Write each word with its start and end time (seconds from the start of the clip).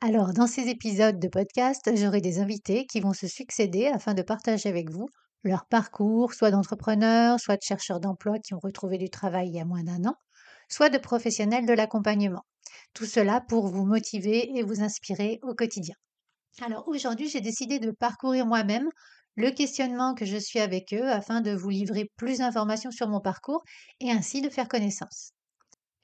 Alors, 0.00 0.32
dans 0.32 0.46
ces 0.46 0.68
épisodes 0.68 1.18
de 1.18 1.26
podcast, 1.28 1.90
j'aurai 1.96 2.20
des 2.20 2.38
invités 2.38 2.86
qui 2.86 3.00
vont 3.00 3.12
se 3.12 3.26
succéder 3.26 3.86
afin 3.88 4.14
de 4.14 4.22
partager 4.22 4.68
avec 4.68 4.88
vous 4.90 5.08
leur 5.42 5.66
parcours, 5.66 6.32
soit 6.32 6.50
d'entrepreneurs, 6.52 7.40
soit 7.40 7.56
de 7.56 7.62
chercheurs 7.62 7.98
d'emploi 8.00 8.38
qui 8.38 8.54
ont 8.54 8.60
retrouvé 8.62 8.98
du 8.98 9.10
travail 9.10 9.48
il 9.48 9.56
y 9.56 9.60
a 9.60 9.64
moins 9.64 9.82
d'un 9.82 10.04
an, 10.04 10.14
soit 10.68 10.90
de 10.90 10.98
professionnels 10.98 11.66
de 11.66 11.72
l'accompagnement. 11.74 12.44
Tout 12.94 13.04
cela 13.04 13.40
pour 13.40 13.66
vous 13.68 13.84
motiver 13.84 14.56
et 14.56 14.62
vous 14.62 14.80
inspirer 14.80 15.38
au 15.42 15.54
quotidien. 15.54 15.96
Alors 16.62 16.88
aujourd'hui, 16.88 17.28
j'ai 17.28 17.40
décidé 17.40 17.78
de 17.78 17.92
parcourir 17.92 18.46
moi-même 18.46 18.88
le 19.36 19.50
questionnement 19.52 20.14
que 20.14 20.24
je 20.24 20.36
suis 20.36 20.58
avec 20.60 20.92
eux 20.92 21.08
afin 21.08 21.40
de 21.40 21.52
vous 21.54 21.70
livrer 21.70 22.10
plus 22.16 22.38
d'informations 22.38 22.90
sur 22.90 23.08
mon 23.08 23.20
parcours 23.20 23.62
et 24.00 24.10
ainsi 24.10 24.42
de 24.42 24.50
faire 24.50 24.68
connaissance. 24.68 25.32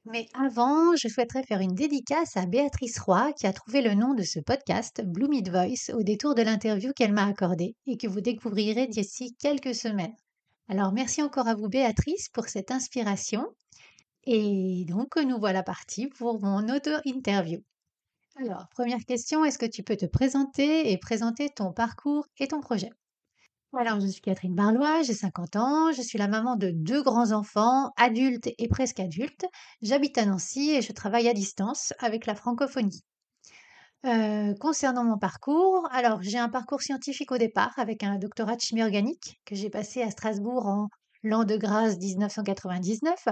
Mais 0.07 0.29
avant, 0.35 0.97
je 0.97 1.09
souhaiterais 1.09 1.43
faire 1.43 1.61
une 1.61 1.75
dédicace 1.75 2.37
à 2.37 2.47
Béatrice 2.47 2.99
Roy 2.99 3.33
qui 3.35 3.47
a 3.47 3.53
trouvé 3.53 3.83
le 3.83 3.95
nom 3.95 4.15
de 4.15 4.23
ce 4.23 4.41
podcast, 4.41 5.03
Blue 5.05 5.29
Mid 5.29 5.51
Voice, 5.51 5.95
au 5.95 6.03
détour 6.03 6.35
de 6.35 6.43
l'interview 6.43 6.93
qu'elle 6.95 7.13
m'a 7.13 7.27
accordée 7.27 7.77
et 7.87 7.97
que 7.97 8.07
vous 8.07 8.21
découvrirez 8.21 8.87
d'ici 8.87 9.37
quelques 9.39 9.75
semaines. 9.75 10.15
Alors 10.69 10.93
merci 10.93 11.23
encore 11.23 11.49
à 11.49 11.55
vous 11.55 11.69
Béatrice 11.69 12.29
pour 12.31 12.49
cette 12.49 12.71
inspiration. 12.71 13.47
Et 14.25 14.85
donc 14.89 15.17
nous 15.17 15.39
voilà 15.39 15.63
partis 15.63 16.07
pour 16.07 16.41
mon 16.41 16.69
auto-interview. 16.69 17.61
Alors, 18.37 18.69
première 18.71 19.05
question, 19.05 19.45
est-ce 19.45 19.59
que 19.59 19.67
tu 19.67 19.83
peux 19.83 19.97
te 19.97 20.07
présenter 20.07 20.93
et 20.93 20.99
présenter 20.99 21.51
ton 21.51 21.73
parcours 21.73 22.27
et 22.39 22.49
ton 22.49 22.61
projet? 22.61 22.91
Alors, 23.79 24.01
je 24.01 24.07
suis 24.09 24.21
Catherine 24.21 24.55
Barlois, 24.55 25.03
j'ai 25.03 25.15
50 25.15 25.55
ans, 25.57 25.93
je 25.93 26.03
suis 26.03 26.19
la 26.19 26.27
maman 26.27 26.57
de 26.57 26.71
deux 26.71 27.03
grands-enfants, 27.03 27.93
adultes 27.97 28.49
et 28.59 28.69
presque 28.69 28.99
adultes. 28.99 29.47
J'habite 29.81 30.19
à 30.19 30.27
Nancy 30.27 30.71
et 30.71 30.83
je 30.83 30.93
travaille 30.93 31.29
à 31.29 31.33
distance 31.33 31.93
avec 32.01 32.27
la 32.27 32.35
francophonie. 32.35 33.05
Euh, 34.07 34.55
concernant 34.59 35.05
mon 35.05 35.19
parcours, 35.19 35.87
alors 35.93 36.21
j'ai 36.23 36.39
un 36.39 36.49
parcours 36.49 36.83
scientifique 36.83 37.31
au 37.31 37.39
départ 37.39 37.73
avec 37.77 38.03
un 38.03 38.17
doctorat 38.19 38.57
de 38.57 38.61
chimie 38.61 38.83
organique 38.83 39.41
que 39.45 39.55
j'ai 39.55 39.71
passé 39.71 40.03
à 40.03 40.11
Strasbourg 40.11 40.67
en 40.67 40.89
l'an 41.23 41.45
de 41.45 41.57
grâce 41.57 41.97
1999. 41.97 43.29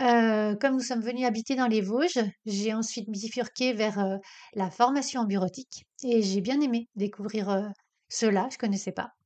Euh, 0.00 0.56
comme 0.56 0.74
nous 0.74 0.80
sommes 0.80 1.02
venus 1.02 1.26
habiter 1.26 1.56
dans 1.56 1.66
les 1.66 1.82
Vosges, 1.82 2.24
j'ai 2.46 2.72
ensuite 2.72 3.10
bifurqué 3.10 3.74
vers 3.74 3.98
euh, 3.98 4.16
la 4.54 4.70
formation 4.70 5.22
en 5.22 5.24
bureautique 5.24 5.84
et 6.04 6.22
j'ai 6.22 6.40
bien 6.40 6.60
aimé 6.60 6.88
découvrir 6.96 7.70
cela, 8.08 8.48
je 8.50 8.56
ne 8.56 8.60
connaissais 8.60 8.92
pas. 8.92 9.17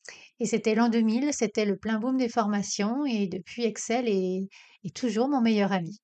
Et 0.42 0.46
c'était 0.46 0.74
l'an 0.74 0.88
2000, 0.88 1.32
c'était 1.32 1.64
le 1.64 1.76
plein 1.76 2.00
boom 2.00 2.16
des 2.16 2.28
formations 2.28 3.06
et 3.06 3.28
depuis 3.28 3.62
Excel 3.62 4.08
est, 4.08 4.48
toujours 4.92 5.28
mon 5.28 5.40
meilleur 5.40 5.70
ami. 5.70 6.00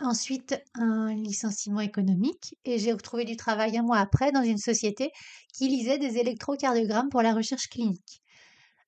Ensuite, 0.00 0.58
un 0.72 1.14
licenciement 1.14 1.80
économique 1.80 2.56
et 2.64 2.78
j'ai 2.78 2.92
retrouvé 2.92 3.26
du 3.26 3.36
travail 3.36 3.76
un 3.76 3.82
mois 3.82 3.98
après 3.98 4.32
dans 4.32 4.42
une 4.42 4.56
société 4.56 5.10
qui 5.52 5.68
lisait 5.68 5.98
des 5.98 6.16
électrocardiogrammes 6.16 7.10
pour 7.10 7.20
la 7.20 7.34
recherche 7.34 7.68
clinique. 7.68 8.22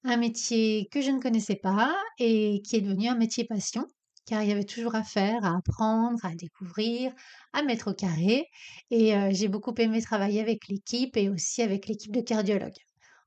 Un 0.03 0.17
métier 0.17 0.89
que 0.91 1.03
je 1.03 1.11
ne 1.11 1.21
connaissais 1.21 1.57
pas 1.57 1.95
et 2.19 2.63
qui 2.63 2.77
est 2.77 2.81
devenu 2.81 3.09
un 3.09 3.17
métier 3.17 3.45
passion 3.45 3.87
car 4.25 4.43
il 4.43 4.49
y 4.49 4.53
avait 4.53 4.65
toujours 4.65 4.95
à 4.95 5.05
faire, 5.05 5.45
à 5.45 5.59
apprendre, 5.59 6.25
à 6.25 6.35
découvrir, 6.35 7.13
à 7.53 7.63
mettre 7.63 7.91
au 7.91 7.95
carré. 7.95 8.47
Et 8.91 9.15
euh, 9.15 9.29
j'ai 9.31 9.49
beaucoup 9.49 9.75
aimé 9.77 10.01
travailler 10.01 10.41
avec 10.41 10.69
l'équipe 10.69 11.19
et 11.19 11.29
aussi 11.29 11.61
avec 11.61 11.87
l'équipe 11.87 12.13
de 12.13 12.23
cardiologues. 12.23 12.81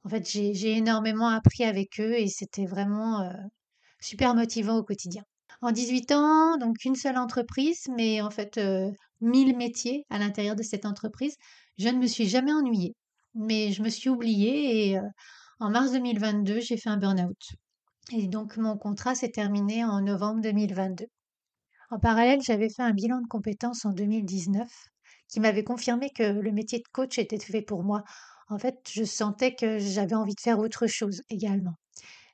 En 0.05 0.09
fait, 0.09 0.27
j'ai 0.27 0.77
énormément 0.77 1.27
appris 1.27 1.63
avec 1.63 1.99
eux 1.99 2.13
et 2.17 2.27
c'était 2.27 2.65
vraiment 2.65 3.21
euh, 3.21 3.31
super 3.99 4.33
motivant 4.35 4.77
au 4.77 4.83
quotidien. 4.83 5.23
En 5.61 5.71
18 5.71 6.11
ans, 6.13 6.57
donc 6.57 6.85
une 6.85 6.95
seule 6.95 7.17
entreprise, 7.17 7.87
mais 7.95 8.21
en 8.21 8.29
fait 8.29 8.57
euh, 8.57 8.89
1000 9.21 9.57
métiers 9.57 10.05
à 10.09 10.17
l'intérieur 10.17 10.55
de 10.55 10.63
cette 10.63 10.85
entreprise. 10.85 11.35
Je 11.77 11.89
ne 11.89 11.97
me 11.97 12.07
suis 12.07 12.27
jamais 12.27 12.53
ennuyée, 12.53 12.95
mais 13.35 13.71
je 13.71 13.81
me 13.83 13.89
suis 13.89 14.09
oubliée 14.09 14.89
et 14.89 14.97
euh, 14.97 15.01
en 15.59 15.69
mars 15.69 15.91
2022, 15.91 16.61
j'ai 16.61 16.77
fait 16.77 16.89
un 16.89 16.97
burn-out. 16.97 17.41
Et 18.13 18.27
donc 18.27 18.57
mon 18.57 18.77
contrat 18.77 19.15
s'est 19.15 19.31
terminé 19.31 19.83
en 19.83 20.01
novembre 20.01 20.41
2022. 20.41 21.05
En 21.91 21.99
parallèle, 21.99 22.41
j'avais 22.41 22.69
fait 22.69 22.83
un 22.83 22.93
bilan 22.93 23.19
de 23.21 23.27
compétences 23.27 23.83
en 23.85 23.91
2019 23.91 24.69
qui 25.27 25.39
m'avait 25.39 25.63
confirmé 25.63 26.09
que 26.09 26.23
le 26.23 26.51
métier 26.51 26.79
de 26.79 26.87
coach 26.91 27.17
était 27.17 27.39
fait 27.39 27.61
pour 27.61 27.83
moi 27.83 28.03
en 28.49 28.57
fait, 28.57 28.77
je 28.91 29.03
sentais 29.03 29.53
que 29.53 29.77
j'avais 29.77 30.15
envie 30.15 30.33
de 30.33 30.41
faire 30.41 30.59
autre 30.59 30.87
chose 30.87 31.21
également. 31.29 31.75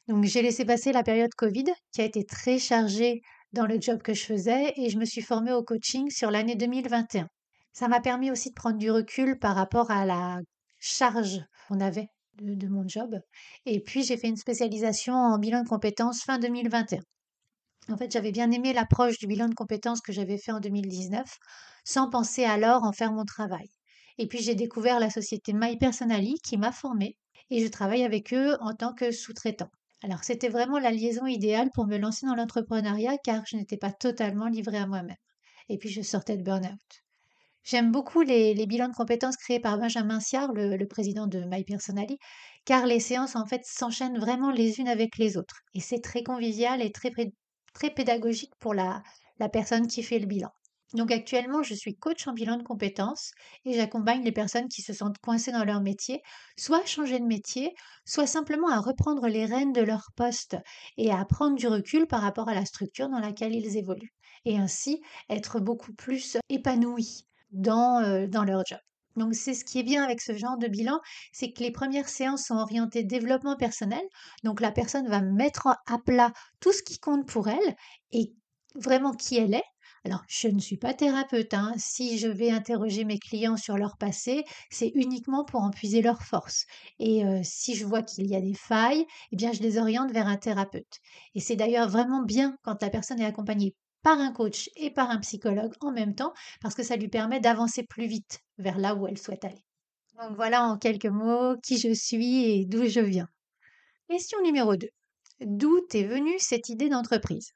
Donc 0.08 0.24
j'ai 0.24 0.42
laissé 0.42 0.66
passer 0.66 0.92
la 0.92 1.04
période 1.04 1.34
Covid 1.36 1.66
qui 1.92 2.02
a 2.02 2.06
été 2.06 2.26
très 2.26 2.60
chargée 2.60 3.22
dans 3.54 3.66
le 3.66 3.80
job 3.82 4.02
que 4.02 4.14
je 4.14 4.24
faisais 4.24 4.74
et 4.78 4.90
je 4.90 4.98
me 4.98 5.06
suis 5.06 5.22
formée 5.22 5.52
au 5.52 5.64
coaching 5.64 6.10
sur 6.10 6.32
l'année 6.32 6.56
2021. 6.56 7.28
Ça 7.74 7.88
m'a 7.88 8.00
permis 8.00 8.32
aussi 8.32 8.50
de 8.50 8.54
prendre 8.54 8.78
du 8.78 8.92
recul 8.92 9.38
par 9.40 9.56
rapport 9.56 9.92
à 9.92 10.06
la 10.06 10.40
charge 10.80 11.42
qu'on 11.68 11.80
avait 11.80 12.08
de, 12.42 12.68
mon 12.68 12.88
job. 12.88 13.18
Et 13.66 13.82
puis 13.82 14.04
j'ai 14.04 14.18
fait 14.18 14.28
une 14.28 14.38
spécialisation 14.38 15.14
en 15.14 15.38
bilan 15.40 15.64
de 15.64 15.68
compétences 15.68 16.22
fin 16.22 16.38
2021. 16.38 17.00
En 17.90 17.98
fait, 17.98 18.12
j'avais 18.12 18.32
bien 18.32 18.52
aimé 18.52 18.74
l'approche 18.74 19.18
du 19.20 19.28
bilan 19.28 19.48
de 19.48 19.54
compétences 19.54 20.02
que 20.02 20.12
j'avais 20.12 20.38
fait 20.38 20.52
en 20.52 20.60
2019, 20.60 21.24
sans 21.84 22.10
penser 22.10 22.44
alors 22.44 22.84
en 22.84 22.92
faire 22.92 23.12
mon 23.12 23.26
travail. 23.26 23.70
Et 24.18 24.28
puis 24.28 24.40
j'ai 24.40 24.56
découvert 24.56 25.00
la 25.00 25.10
société 25.10 25.54
My 25.54 25.78
Personally 25.78 26.36
qui 26.44 26.58
m'a 26.58 26.72
formée 26.72 27.18
et 27.50 27.64
je 27.64 27.68
travaille 27.68 28.04
avec 28.04 28.34
eux 28.34 28.58
en 28.62 28.74
tant 28.74 28.94
que 28.94 29.12
sous-traitant. 29.12 29.70
Alors 30.04 30.24
c'était 30.24 30.50
vraiment 30.50 30.80
la 30.80 30.92
liaison 30.92 31.26
idéale 31.26 31.70
pour 31.74 31.88
me 31.88 31.98
lancer 31.98 32.26
dans 32.26 32.36
l'entrepreneuriat 32.36 33.18
car 33.24 33.44
je 33.46 33.58
n'étais 33.58 33.78
pas 33.78 33.92
totalement 33.92 34.48
livrée 34.48 34.78
à 34.78 34.88
moi-même. 34.88 35.18
Et 35.70 35.78
puis 35.78 35.90
je 35.90 36.02
sortais 36.02 36.38
de 36.38 36.44
burn-out. 36.44 37.04
J'aime 37.64 37.92
beaucoup 37.92 38.22
les, 38.22 38.54
bilans 38.68 38.90
de 38.90 38.94
compétences 38.94 39.38
créés 39.38 39.60
par 39.60 39.80
Benjamin 39.80 40.20
Siard, 40.20 40.54
le, 40.54 40.86
président 40.86 41.26
de 41.26 41.40
My 41.48 41.64
Personally, 41.64 42.20
car 42.64 42.86
les 42.86 43.00
séances 43.00 43.36
en 43.36 43.48
fait 43.48 43.66
s'enchaînent 43.66 44.20
vraiment 44.20 44.52
les 44.52 44.80
unes 44.80 44.88
avec 44.88 45.18
les 45.18 45.36
autres. 45.36 45.62
Et 45.74 45.80
c'est 45.80 46.02
très 46.02 46.22
convivial 46.22 46.84
et 46.84 46.92
très, 46.92 47.12
très 47.74 47.90
pédagogique 47.90 48.54
pour 48.60 48.76
la 48.76 49.02
personne 49.52 49.88
qui 49.88 50.04
fait 50.04 50.20
le 50.20 50.28
bilan. 50.28 50.52
Donc 50.94 51.12
actuellement, 51.12 51.64
je 51.64 51.74
suis 51.74 51.96
coach 51.96 52.28
en 52.28 52.34
bilan 52.34 52.58
de 52.58 52.64
compétences 52.64 53.32
et 53.66 53.74
j'accompagne 53.74 54.24
les 54.24 54.32
personnes 54.32 54.68
qui 54.68 54.82
se 54.82 54.94
sentent 54.94 55.18
coincées 55.18 55.52
dans 55.52 55.66
leur 55.66 55.82
métier, 55.82 56.22
soit 56.58 56.84
à 56.84 56.86
changer 56.86 57.20
de 57.20 57.26
métier, 57.26 57.74
soit 58.06 58.28
simplement 58.28 58.70
à 58.70 58.80
reprendre 58.80 59.28
les 59.28 59.46
rênes 59.46 59.74
de 59.74 59.82
leur 59.82 60.12
poste 60.16 60.58
et 60.98 61.12
à 61.12 61.26
prendre 61.26 61.56
du 61.56 61.68
recul 61.68 62.08
par 62.08 62.22
rapport 62.22 62.50
à 62.50 62.54
la 62.54 62.66
structure 62.66 63.10
dans 63.10 63.20
laquelle 63.20 63.56
ils 63.56 63.78
évoluent. 63.78 64.14
Et 64.46 64.58
ainsi 64.58 65.02
être 65.30 65.60
beaucoup 65.60 65.94
plus 65.94 66.38
épanouis 66.50 67.26
dans, 67.52 68.02
euh, 68.04 68.28
dans 68.28 68.44
leur 68.44 68.64
job. 68.66 68.80
Donc 69.16 69.34
c'est 69.34 69.54
ce 69.54 69.64
qui 69.66 69.80
est 69.80 69.84
bien 69.84 70.04
avec 70.04 70.22
ce 70.22 70.36
genre 70.38 70.58
de 70.58 70.68
bilan, 70.68 71.00
c'est 71.32 71.52
que 71.52 71.64
les 71.64 71.72
premières 71.72 72.10
séances 72.10 72.46
sont 72.46 72.58
orientées 72.58 73.04
développement 73.04 73.56
personnel. 73.56 74.04
Donc 74.44 74.62
la 74.62 74.72
personne 74.72 75.08
va 75.08 75.22
mettre 75.22 75.68
à 75.68 75.98
plat 76.06 76.32
tout 76.60 76.74
ce 76.74 76.84
qui 76.84 77.00
compte 77.00 77.28
pour 77.28 77.48
elle 77.48 77.76
et 78.12 78.34
vraiment 78.76 79.14
qui 79.14 79.38
elle 79.38 79.56
est 79.56 79.64
alors, 80.06 80.24
je 80.28 80.48
ne 80.48 80.60
suis 80.60 80.78
pas 80.78 80.94
thérapeute. 80.94 81.56
Hein. 81.56 81.74
Si 81.78 82.20
je 82.20 82.28
vais 82.28 82.52
interroger 82.52 83.06
mes 83.06 83.18
clients 83.18 83.58
sur 83.58 83.76
leur 83.76 83.98
passé, 83.98 84.44
c'est 84.70 84.92
uniquement 84.94 85.44
pour 85.44 85.62
en 85.62 85.72
puiser 85.72 86.04
leurs 86.04 86.22
forces. 86.22 86.66
Et 87.00 87.24
si 87.44 87.74
je 87.74 87.86
vois 87.86 88.04
qu'il 88.04 88.28
y 88.28 88.36
a 88.36 88.42
des 88.42 88.54
failles, 88.54 89.04
eh 89.32 89.36
bien, 89.36 89.52
je 89.52 89.64
les 89.64 89.80
oriente 89.80 90.12
vers 90.12 90.28
un 90.28 90.38
thérapeute. 90.38 91.00
Et 91.34 91.40
c'est 91.40 91.56
d'ailleurs 91.56 91.90
vraiment 91.90 92.22
bien 92.22 92.56
quand 92.62 92.84
la 92.84 92.92
personne 92.92 93.20
est 93.20 93.26
accompagnée 93.26 93.74
par 94.04 94.20
un 94.20 94.32
coach 94.32 94.70
et 94.76 94.92
par 94.92 95.10
un 95.10 95.18
psychologue 95.18 95.74
en 95.82 95.92
même 95.92 96.14
temps, 96.14 96.34
parce 96.62 96.76
que 96.76 96.84
ça 96.84 96.98
lui 96.98 97.08
permet 97.08 97.40
d'avancer 97.40 97.82
plus 97.82 98.06
vite 98.06 98.42
vers 98.60 98.78
là 98.78 98.94
où 98.94 99.08
elle 99.08 99.18
souhaite 99.18 99.44
aller. 99.44 99.66
Donc 100.20 100.36
voilà 100.36 100.66
en 100.66 100.78
quelques 100.78 101.08
mots 101.08 101.58
qui 101.64 101.80
je 101.80 101.92
suis 101.92 102.46
et 102.46 102.66
d'où 102.68 102.86
je 102.86 103.00
viens. 103.00 103.28
Question 104.08 104.40
numéro 104.44 104.76
2. 104.76 104.88
D'où 105.42 105.80
est 105.92 106.04
venue 106.04 106.38
cette 106.38 106.70
idée 106.70 106.90
d'entreprise? 106.90 107.55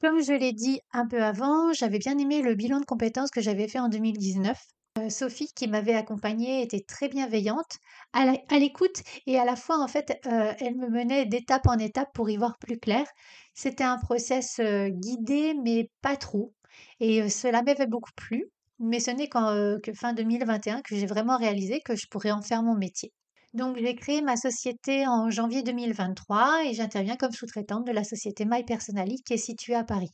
Comme 0.00 0.22
je 0.22 0.32
l'ai 0.32 0.52
dit 0.52 0.80
un 0.92 1.06
peu 1.06 1.22
avant, 1.22 1.72
j'avais 1.72 1.98
bien 1.98 2.16
aimé 2.18 2.42
le 2.42 2.54
bilan 2.54 2.80
de 2.80 2.84
compétences 2.84 3.30
que 3.30 3.40
j'avais 3.40 3.68
fait 3.68 3.78
en 3.78 3.88
2019. 3.88 4.58
Euh, 4.98 5.10
Sophie, 5.10 5.52
qui 5.54 5.68
m'avait 5.68 5.94
accompagnée, 5.94 6.62
était 6.62 6.80
très 6.80 7.08
bienveillante, 7.08 7.78
à 8.12 8.58
l'écoute 8.58 9.02
et 9.26 9.38
à 9.38 9.44
la 9.44 9.56
fois, 9.56 9.78
en 9.78 9.88
fait, 9.88 10.18
euh, 10.26 10.52
elle 10.60 10.76
me 10.76 10.88
menait 10.88 11.26
d'étape 11.26 11.66
en 11.66 11.78
étape 11.78 12.08
pour 12.14 12.30
y 12.30 12.36
voir 12.36 12.58
plus 12.58 12.78
clair. 12.78 13.06
C'était 13.54 13.84
un 13.84 13.98
process 13.98 14.58
euh, 14.60 14.88
guidé, 14.88 15.54
mais 15.62 15.90
pas 16.02 16.16
trop. 16.16 16.54
Et 17.00 17.28
cela 17.28 17.62
m'avait 17.62 17.86
beaucoup 17.86 18.12
plu. 18.16 18.50
mais 18.78 19.00
ce 19.00 19.10
n'est 19.10 19.28
qu'en 19.28 19.78
que 19.82 19.92
fin 19.92 20.12
2021 20.12 20.82
que 20.82 20.96
j'ai 20.96 21.06
vraiment 21.06 21.36
réalisé 21.36 21.80
que 21.80 21.96
je 21.96 22.06
pourrais 22.08 22.30
en 22.30 22.42
faire 22.42 22.62
mon 22.62 22.76
métier. 22.76 23.12
Donc 23.54 23.78
j'ai 23.78 23.94
créé 23.94 24.20
ma 24.20 24.36
société 24.36 25.06
en 25.06 25.30
janvier 25.30 25.62
2023 25.62 26.64
et 26.66 26.74
j'interviens 26.74 27.16
comme 27.16 27.32
sous-traitante 27.32 27.86
de 27.86 27.92
la 27.92 28.04
société 28.04 28.44
My 28.46 28.62
Personally 28.62 29.22
qui 29.22 29.32
est 29.34 29.38
située 29.38 29.74
à 29.74 29.84
Paris. 29.84 30.10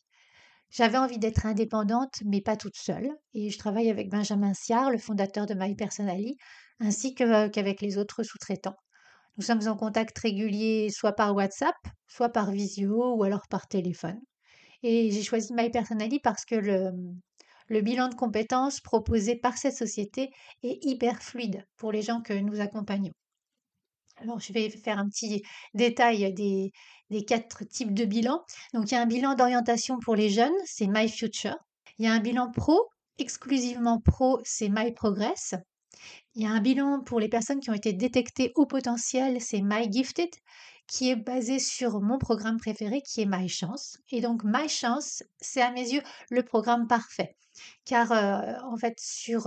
J'avais 0.70 0.98
envie 0.98 1.18
d'être 1.18 1.44
indépendante, 1.46 2.14
mais 2.24 2.40
pas 2.40 2.56
toute 2.56 2.76
seule, 2.76 3.08
et 3.32 3.50
je 3.50 3.58
travaille 3.58 3.90
avec 3.90 4.08
Benjamin 4.08 4.54
Siard, 4.54 4.90
le 4.90 4.98
fondateur 4.98 5.46
de 5.46 5.54
My 5.54 5.74
Personally, 5.74 6.36
ainsi 6.80 7.14
qu'avec 7.14 7.80
les 7.80 7.98
autres 7.98 8.22
sous-traitants. 8.22 8.76
Nous 9.36 9.44
sommes 9.44 9.66
en 9.66 9.76
contact 9.76 10.16
régulier 10.18 10.90
soit 10.90 11.12
par 11.12 11.34
WhatsApp, 11.34 11.76
soit 12.06 12.28
par 12.28 12.52
visio 12.52 13.14
ou 13.14 13.24
alors 13.24 13.48
par 13.48 13.66
téléphone. 13.66 14.20
Et 14.84 15.10
j'ai 15.10 15.22
choisi 15.22 15.52
My 15.54 15.70
Personally 15.70 16.20
parce 16.20 16.44
que 16.44 16.54
le 16.54 17.80
bilan 17.80 18.08
de 18.08 18.14
compétences 18.14 18.80
proposé 18.80 19.36
par 19.36 19.58
cette 19.58 19.76
société 19.76 20.30
est 20.62 20.78
hyper 20.82 21.20
fluide 21.20 21.64
pour 21.76 21.90
les 21.90 22.02
gens 22.02 22.20
que 22.20 22.32
nous 22.32 22.60
accompagnons. 22.60 23.12
Alors, 24.24 24.40
je 24.40 24.54
vais 24.54 24.70
faire 24.70 24.98
un 24.98 25.06
petit 25.06 25.42
détail 25.74 26.32
des, 26.32 26.72
quatre 27.26 27.64
types 27.64 27.92
de 27.92 28.06
bilans. 28.06 28.42
Donc, 28.72 28.90
il 28.90 28.94
y 28.94 28.96
a 28.96 29.02
un 29.02 29.06
bilan 29.06 29.34
d'orientation 29.34 29.98
pour 29.98 30.16
les 30.16 30.30
jeunes, 30.30 30.54
c'est 30.64 30.86
My 30.86 31.10
Future. 31.10 31.56
Il 31.98 32.06
y 32.06 32.08
a 32.08 32.12
un 32.12 32.20
bilan 32.20 32.50
pro, 32.50 32.88
exclusivement 33.18 34.00
pro, 34.00 34.40
c'est 34.42 34.70
My 34.70 34.92
Progress. 34.92 35.54
Il 36.34 36.42
y 36.42 36.46
a 36.46 36.50
un 36.50 36.60
bilan 36.60 37.02
pour 37.02 37.20
les 37.20 37.28
personnes 37.28 37.60
qui 37.60 37.68
ont 37.68 37.74
été 37.74 37.92
détectées 37.92 38.52
au 38.54 38.64
potentiel, 38.64 39.42
c'est 39.42 39.60
My 39.60 39.92
Gifted, 39.92 40.30
qui 40.86 41.10
est 41.10 41.16
basé 41.16 41.58
sur 41.58 42.00
mon 42.00 42.16
programme 42.16 42.56
préféré, 42.56 43.02
qui 43.02 43.20
est 43.20 43.26
My 43.26 43.46
Chance. 43.46 43.98
Et 44.10 44.22
donc, 44.22 44.42
My 44.42 44.70
Chance, 44.70 45.22
c'est 45.38 45.60
à 45.60 45.70
mes 45.70 45.92
yeux 45.92 46.02
le 46.30 46.42
programme 46.42 46.86
parfait. 46.86 47.36
Car, 47.84 48.10
euh, 48.10 48.54
en 48.64 48.78
fait, 48.78 48.98
sur 48.98 49.42
24 49.42 49.46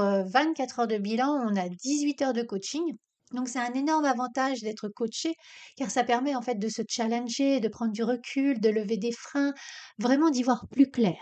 euh, 0.79 0.81
heures 0.81 0.87
de 0.87 0.97
bilan, 0.99 1.31
on 1.31 1.55
a 1.55 1.67
18 1.67 2.21
heures 2.21 2.33
de 2.33 2.43
coaching. 2.43 2.95
Donc 3.33 3.49
c'est 3.49 3.59
un 3.59 3.73
énorme 3.73 4.05
avantage 4.05 4.61
d'être 4.61 4.89
coaché 4.89 5.35
car 5.75 5.89
ça 5.91 6.03
permet 6.03 6.35
en 6.35 6.41
fait 6.41 6.55
de 6.55 6.69
se 6.69 6.81
challenger, 6.87 7.59
de 7.59 7.67
prendre 7.67 7.91
du 7.91 8.03
recul, 8.03 8.59
de 8.59 8.69
lever 8.69 8.97
des 8.97 9.11
freins, 9.11 9.53
vraiment 9.99 10.29
d'y 10.29 10.43
voir 10.43 10.67
plus 10.69 10.89
clair. 10.89 11.19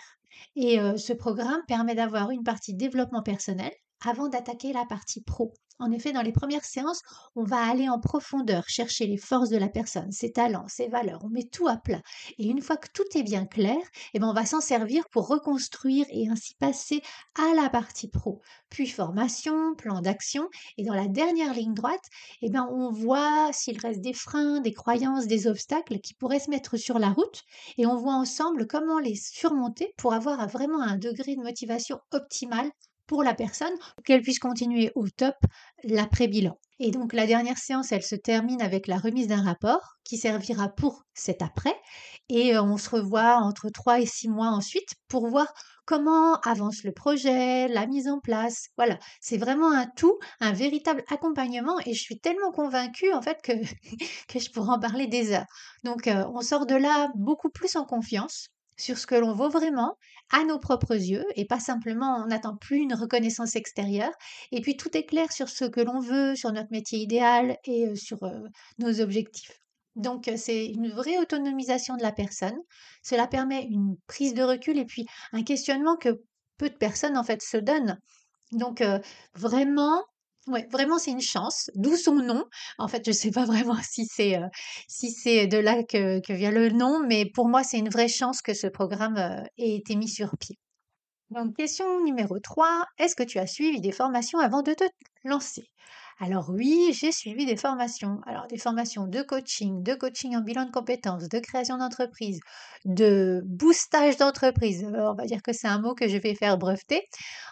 Et 0.56 0.80
euh, 0.80 0.98
ce 0.98 1.14
programme 1.14 1.62
permet 1.68 1.96
d'avoir 1.96 2.32
une 2.32 2.44
partie 2.44 2.74
développement 2.76 3.24
personnel 3.24 3.72
avant 4.08 4.28
d'attaquer 4.28 4.74
la 4.74 4.86
partie 4.86 5.22
pro. 5.22 5.54
En 5.78 5.92
effet, 5.92 6.14
dans 6.14 6.22
les 6.22 6.32
premières 6.32 6.64
séances, 6.64 7.02
on 7.36 7.44
va 7.44 7.58
aller 7.58 7.90
en 7.90 8.00
profondeur, 8.00 8.64
chercher 8.70 9.08
les 9.08 9.18
forces 9.18 9.50
de 9.50 9.58
la 9.58 9.68
personne, 9.68 10.10
ses 10.14 10.32
talents, 10.32 10.70
ses 10.70 10.88
valeurs, 10.88 11.20
on 11.26 11.30
met 11.30 11.44
tout 11.44 11.68
à 11.68 11.76
plat. 11.76 12.02
Et 12.38 12.48
une 12.48 12.62
fois 12.62 12.78
que 12.78 12.88
tout 12.94 13.04
est 13.14 13.24
bien 13.24 13.46
clair, 13.46 13.78
eh 14.14 14.20
ben 14.20 14.30
on 14.30 14.34
va 14.34 14.46
s'en 14.46 14.62
servir 14.62 15.04
pour 15.10 15.28
reconstruire 15.28 16.06
et 16.12 16.30
ainsi 16.30 16.56
passer 16.56 17.02
à 17.38 17.54
la 17.56 17.70
partie 17.70 18.08
pro. 18.08 18.42
Puis 18.70 18.88
formation, 18.88 19.76
plan 19.76 20.00
d'action, 20.00 20.50
et 20.78 20.86
dans 20.86 20.94
la 20.94 21.10
dernière 21.10 21.54
ligne 21.54 21.74
droite, 21.74 22.06
eh 22.42 22.50
ben 22.50 22.70
on 22.72 22.90
voit 22.90 23.50
s'il 23.52 23.78
reste 23.78 24.00
des 24.00 24.14
freins, 24.14 24.62
des 24.62 24.74
croyances, 24.74 25.28
des 25.28 25.46
obstacles 25.46 26.00
qui 26.00 26.14
pourraient 26.14 26.40
se 26.40 26.50
mettre 26.50 26.78
sur 26.78 27.00
la 27.00 27.10
route, 27.10 27.44
et 27.78 27.86
on 27.86 27.98
voit 27.98 28.16
ensemble 28.16 28.66
comment 28.68 29.00
les 29.00 29.16
surmonter 29.16 29.94
pour 29.98 30.14
avoir 30.14 30.48
vraiment 30.48 30.82
un 30.82 30.96
degré 30.98 31.36
de 31.36 31.42
motivation 31.42 32.00
optimal 32.12 32.72
pour 33.08 33.24
la 33.24 33.34
personne, 33.34 33.74
qu'elle 34.04 34.22
puisse 34.22 34.40
continuer 34.40 34.92
au 34.96 35.08
top 35.10 35.36
l'après-bilan. 35.84 36.58
Et 36.80 36.92
donc 36.92 37.14
la 37.14 37.26
dernière 37.26 37.58
séance, 37.58 37.92
elle 37.94 38.04
se 38.04 38.16
termine 38.16 38.62
avec 38.62 38.88
la 38.88 38.98
remise 38.98 39.28
d'un 39.28 39.42
rapport 39.42 39.96
qui 40.04 40.18
servira 40.18 40.68
pour 40.68 41.04
cet 41.14 41.42
après. 41.42 41.76
Et 42.28 42.56
euh, 42.56 42.62
on 42.62 42.78
se 42.78 42.90
revoit 42.90 43.38
entre 43.38 43.70
3 43.70 44.02
et 44.02 44.06
6 44.06 44.28
mois 44.28 44.50
ensuite 44.50 44.90
pour 45.08 45.28
voir 45.30 45.54
comment 45.86 46.36
avance 46.42 46.84
le 46.84 46.92
projet, 46.92 47.70
la 47.70 47.88
mise 47.88 48.10
en 48.10 48.20
place. 48.20 48.68
Voilà, 48.76 49.00
c'est 49.22 49.38
vraiment 49.38 49.72
un 49.72 49.86
tout, 49.96 50.18
un 50.42 50.52
véritable 50.52 51.04
accompagnement 51.10 51.80
et 51.86 51.94
je 51.94 52.02
suis 52.02 52.20
tellement 52.20 52.52
convaincue 52.52 53.14
en 53.14 53.22
fait 53.22 53.38
que, 53.42 53.54
que 54.28 54.40
je 54.40 54.52
pourrais 54.52 54.74
en 54.74 54.80
parler 54.80 55.08
des 55.08 55.32
heures. 55.32 55.46
Donc 55.84 56.08
euh, 56.08 56.26
on 56.34 56.42
sort 56.42 56.66
de 56.66 56.76
là 56.76 57.10
beaucoup 57.16 57.50
plus 57.50 57.78
en 57.78 57.86
confiance 57.86 58.50
sur 58.78 58.98
ce 58.98 59.08
que 59.08 59.16
l'on 59.16 59.34
vaut 59.34 59.50
vraiment 59.50 59.98
à 60.32 60.44
nos 60.44 60.60
propres 60.60 60.96
yeux 60.96 61.26
et 61.36 61.46
pas 61.46 61.60
simplement 61.60 62.24
on 62.24 62.28
n'attend 62.28 62.56
plus 62.56 62.78
une 62.78 62.94
reconnaissance 62.94 63.56
extérieure 63.56 64.14
et 64.52 64.62
puis 64.62 64.78
tout 64.78 64.96
est 64.98 65.06
clair 65.06 65.32
sur 65.32 65.50
ce 65.50 65.66
que 65.66 65.82
l'on 65.82 66.00
veut, 66.00 66.36
sur 66.36 66.52
notre 66.52 66.72
métier 66.72 67.00
idéal 67.00 67.58
et 67.66 67.88
euh, 67.88 67.96
sur 67.96 68.24
euh, 68.24 68.40
nos 68.80 69.02
objectifs. 69.02 69.60
Donc 69.96 70.28
euh, 70.28 70.36
c'est 70.38 70.66
une 70.68 70.90
vraie 70.90 71.18
autonomisation 71.18 71.96
de 71.96 72.04
la 72.04 72.12
personne. 72.12 72.58
Cela 73.04 73.28
permet 73.28 73.64
une 73.64 73.96
prise 74.08 74.34
de 74.34 74.44
recul 74.44 74.78
et 74.78 74.86
puis 74.86 75.06
un 75.32 75.44
questionnement 75.44 75.96
que 75.96 76.22
peu 76.58 76.70
de 76.70 76.76
personnes 76.76 77.18
en 77.18 77.24
fait 77.24 77.42
se 77.42 77.58
donnent. 77.58 78.00
Donc 78.52 78.82
vraiment 79.34 80.04
Ouais, 80.48 80.68
vraiment, 80.72 81.00
c'est 81.00 81.12
une 81.12 81.22
chance, 81.22 81.72
d'où 81.74 81.96
son 81.96 82.16
nom. 82.16 82.46
En 82.78 82.88
fait, 82.88 83.04
je 83.04 83.10
ne 83.10 83.16
sais 83.16 83.32
pas 83.32 83.46
vraiment 83.46 83.78
si 83.82 84.06
c'est 84.06 84.38
euh, 84.38 84.48
si 84.88 85.12
c'est 85.12 85.48
de 85.48 85.58
là 85.58 85.84
que, 85.84 86.20
que, 86.22 86.34
vient 86.34 86.52
le 86.52 86.70
nom, 86.70 87.00
mais 87.06 87.26
pour 87.34 87.48
moi, 87.50 87.64
c'est 87.64 87.80
une 87.80 87.90
vraie 87.90 88.08
chance 88.08 88.42
que 88.42 88.54
ce 88.54 88.68
programme 88.68 89.18
euh, 89.18 89.44
ait 89.58 89.76
été 89.76 89.96
mis 89.96 90.08
sur 90.10 90.38
pied. 90.38 90.58
Donc, 91.32 91.56
question 91.56 92.04
numéro 92.04 92.40
3, 92.40 92.86
est-ce 93.00 93.16
que 93.16 93.24
tu 93.24 93.40
as 93.40 93.48
suivi 93.48 93.82
des 93.82 93.92
formations 93.92 94.40
avant 94.40 94.62
de 94.62 94.74
te 94.74 94.86
lancer? 95.24 95.64
Alors 96.18 96.50
oui, 96.50 96.94
j'ai 96.94 97.12
suivi 97.12 97.46
des 97.46 97.58
formations. 97.58 98.22
Alors 98.26 98.48
des 98.48 98.58
formations 98.58 99.06
de 99.06 99.22
coaching, 99.22 99.84
de 99.84 99.96
coaching 99.96 100.36
en 100.38 100.42
bilan 100.42 100.66
de 100.66 100.72
compétences, 100.72 101.28
de 101.28 101.40
création 101.40 101.78
d'entreprise, 101.78 102.40
de 102.86 103.42
boostage 103.46 104.16
d'entreprise. 104.16 104.86
On 104.86 105.14
va 105.14 105.26
dire 105.26 105.42
que 105.44 105.52
c'est 105.52 105.68
un 105.68 105.80
mot 105.82 105.94
que 105.94 106.08
je 106.08 106.18
vais 106.18 106.34
faire 106.36 106.58
breveter. 106.58 107.02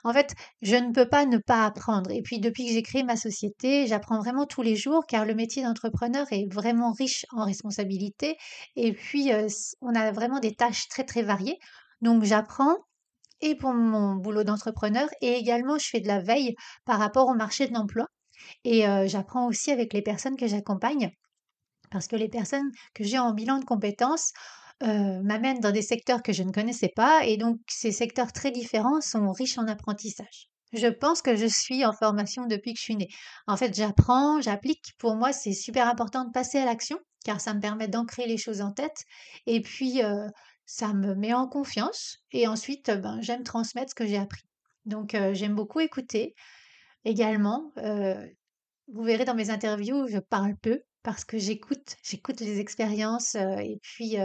En 0.06 0.13
fait, 0.13 0.33
je 0.62 0.77
ne 0.77 0.94
peux 0.94 1.10
pas 1.10 1.25
ne 1.25 1.39
pas 1.39 1.65
apprendre. 1.65 2.10
Et 2.12 2.21
puis 2.21 2.39
depuis 2.39 2.65
que 2.65 2.71
j'ai 2.71 2.83
créé 2.83 3.04
ma 3.04 3.18
société, 3.18 3.86
j'apprends 3.88 4.19
vraiment 4.19 4.45
tous 4.45 4.62
les 4.62 4.77
jours 4.77 5.06
car 5.07 5.25
le 5.25 5.36
métier 5.36 5.63
d'entrepreneur 5.63 6.25
est 6.31 6.48
vraiment 6.51 6.94
riche 6.94 7.25
en 7.31 7.44
responsabilités. 7.45 8.38
Et 8.77 8.94
puis, 8.94 9.33
euh, 9.33 9.48
on 9.81 9.94
a 9.94 10.12
vraiment 10.13 10.39
des 10.39 10.56
tâches 10.56 10.88
très 10.88 11.04
très 11.04 11.21
variées. 11.21 11.60
Donc 12.01 12.24
j'apprends 12.24 12.77
et 13.42 13.56
pour 13.56 13.74
mon 13.74 14.15
boulot 14.15 14.44
d'entrepreneur 14.45 15.10
et 15.21 15.33
également 15.33 15.77
je 15.77 15.89
fais 15.89 16.00
de 16.00 16.07
la 16.07 16.21
veille 16.21 16.56
par 16.86 17.00
rapport 17.00 17.27
au 17.27 17.36
marché 17.36 17.68
de 17.68 17.74
l'emploi. 17.74 18.07
Et 18.63 18.84
j'apprends 19.07 19.48
aussi 19.48 19.72
avec 19.72 19.94
les 19.94 20.01
personnes 20.01 20.38
que 20.38 20.48
j'accompagne, 20.48 21.12
parce 21.92 22.07
que 22.07 22.16
les 22.16 22.30
personnes 22.30 22.72
que 22.94 23.04
j'ai 23.04 23.19
en 23.19 23.34
bilan 23.34 23.60
de 23.60 23.66
compétences 23.66 24.31
m'amènent 24.81 25.60
dans 25.60 25.72
des 25.72 25.81
secteurs 25.81 26.24
que 26.24 26.34
je 26.34 26.44
ne 26.44 26.51
connaissais 26.51 26.92
pas, 26.95 27.25
et 27.25 27.38
donc 27.38 27.60
ces 27.69 27.92
secteurs 27.92 28.34
très 28.34 28.51
différents 28.51 29.01
sont 29.01 29.31
riches 29.31 29.57
en 29.57 29.68
apprentissage. 29.68 30.50
Je 30.74 30.88
pense 30.88 31.22
que 31.22 31.36
je 31.36 31.45
suis 31.45 31.86
en 31.86 31.94
formation 31.94 32.48
depuis 32.48 32.74
que 32.74 32.80
je 32.80 32.84
suis 32.84 32.95
née. 32.95 33.10
En 33.46 33.56
fait, 33.56 33.75
j'apprends, 33.75 34.41
j'applique. 34.41 34.94
Pour 34.98 35.15
moi, 35.15 35.32
c'est 35.32 35.53
super 35.53 35.88
important 35.88 36.25
de 36.25 36.32
passer 36.32 36.58
à 36.58 36.65
l'action, 36.65 36.98
car 37.24 37.39
ça 37.39 37.53
me 37.53 37.60
permet 37.60 37.88
d'ancrer 37.88 38.25
les 38.25 38.38
choses 38.38 38.60
en 38.62 38.72
tête. 38.72 39.03
Et 39.46 39.62
puis, 39.62 40.01
ça 40.65 40.94
me 40.94 41.13
met 41.13 41.32
en 41.32 41.48
confiance. 41.48 42.18
Et 42.32 42.48
ensuite, 42.48 42.89
ben, 42.89 43.22
j'aime 43.22 43.44
transmettre 43.44 43.91
ce 43.91 43.96
que 43.96 44.08
j'ai 44.08 44.18
appris. 44.18 44.41
Donc, 44.86 45.15
j'aime 45.34 45.53
beaucoup 45.53 45.79
écouter. 45.79 46.34
Également, 47.05 47.72
vous 47.75 49.03
verrez 49.03 49.25
dans 49.25 49.36
mes 49.36 49.50
interviews, 49.50 50.07
je 50.07 50.19
parle 50.19 50.55
peu 50.57 50.81
parce 51.03 51.25
que 51.25 51.38
j'écoute, 51.38 51.98
j'écoute 52.03 52.39
les 52.39 52.60
expériences 52.60 53.36
et 53.36 53.79
puis 53.81 54.17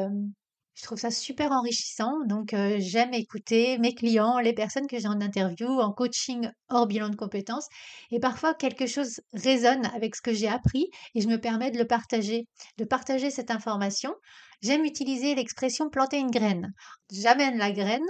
je 0.74 0.82
trouve 0.84 0.98
ça 0.98 1.10
super 1.10 1.50
enrichissant. 1.50 2.12
Donc 2.26 2.54
j'aime 2.78 3.12
écouter 3.14 3.78
mes 3.78 3.94
clients, 3.94 4.38
les 4.38 4.52
personnes 4.52 4.86
que 4.86 4.98
j'ai 4.98 5.08
en 5.08 5.20
interview, 5.20 5.66
en 5.66 5.92
coaching 5.92 6.48
hors 6.68 6.86
bilan 6.86 7.08
de 7.08 7.16
compétences. 7.16 7.66
Et 8.12 8.20
parfois 8.20 8.54
quelque 8.54 8.86
chose 8.86 9.20
résonne 9.32 9.86
avec 9.86 10.14
ce 10.14 10.22
que 10.22 10.32
j'ai 10.32 10.48
appris 10.48 10.88
et 11.16 11.20
je 11.20 11.28
me 11.28 11.40
permets 11.40 11.72
de 11.72 11.78
le 11.78 11.86
partager, 11.86 12.46
de 12.76 12.84
partager 12.84 13.30
cette 13.30 13.50
information. 13.50 14.14
J'aime 14.62 14.84
utiliser 14.84 15.34
l'expression 15.34 15.90
planter 15.90 16.18
une 16.18 16.30
graine. 16.30 16.72
J'amène 17.10 17.58
la 17.58 17.72
graine, 17.72 18.06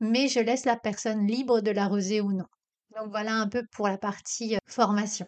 mais 0.00 0.26
je 0.26 0.40
laisse 0.40 0.64
la 0.64 0.76
personne 0.76 1.24
libre 1.24 1.60
de 1.60 1.70
l'arroser 1.70 2.20
ou 2.20 2.32
non. 2.32 2.46
Donc 2.98 3.10
voilà 3.10 3.34
un 3.34 3.46
peu 3.46 3.62
pour 3.70 3.86
la 3.86 3.96
partie 3.96 4.56
formation. 4.66 5.26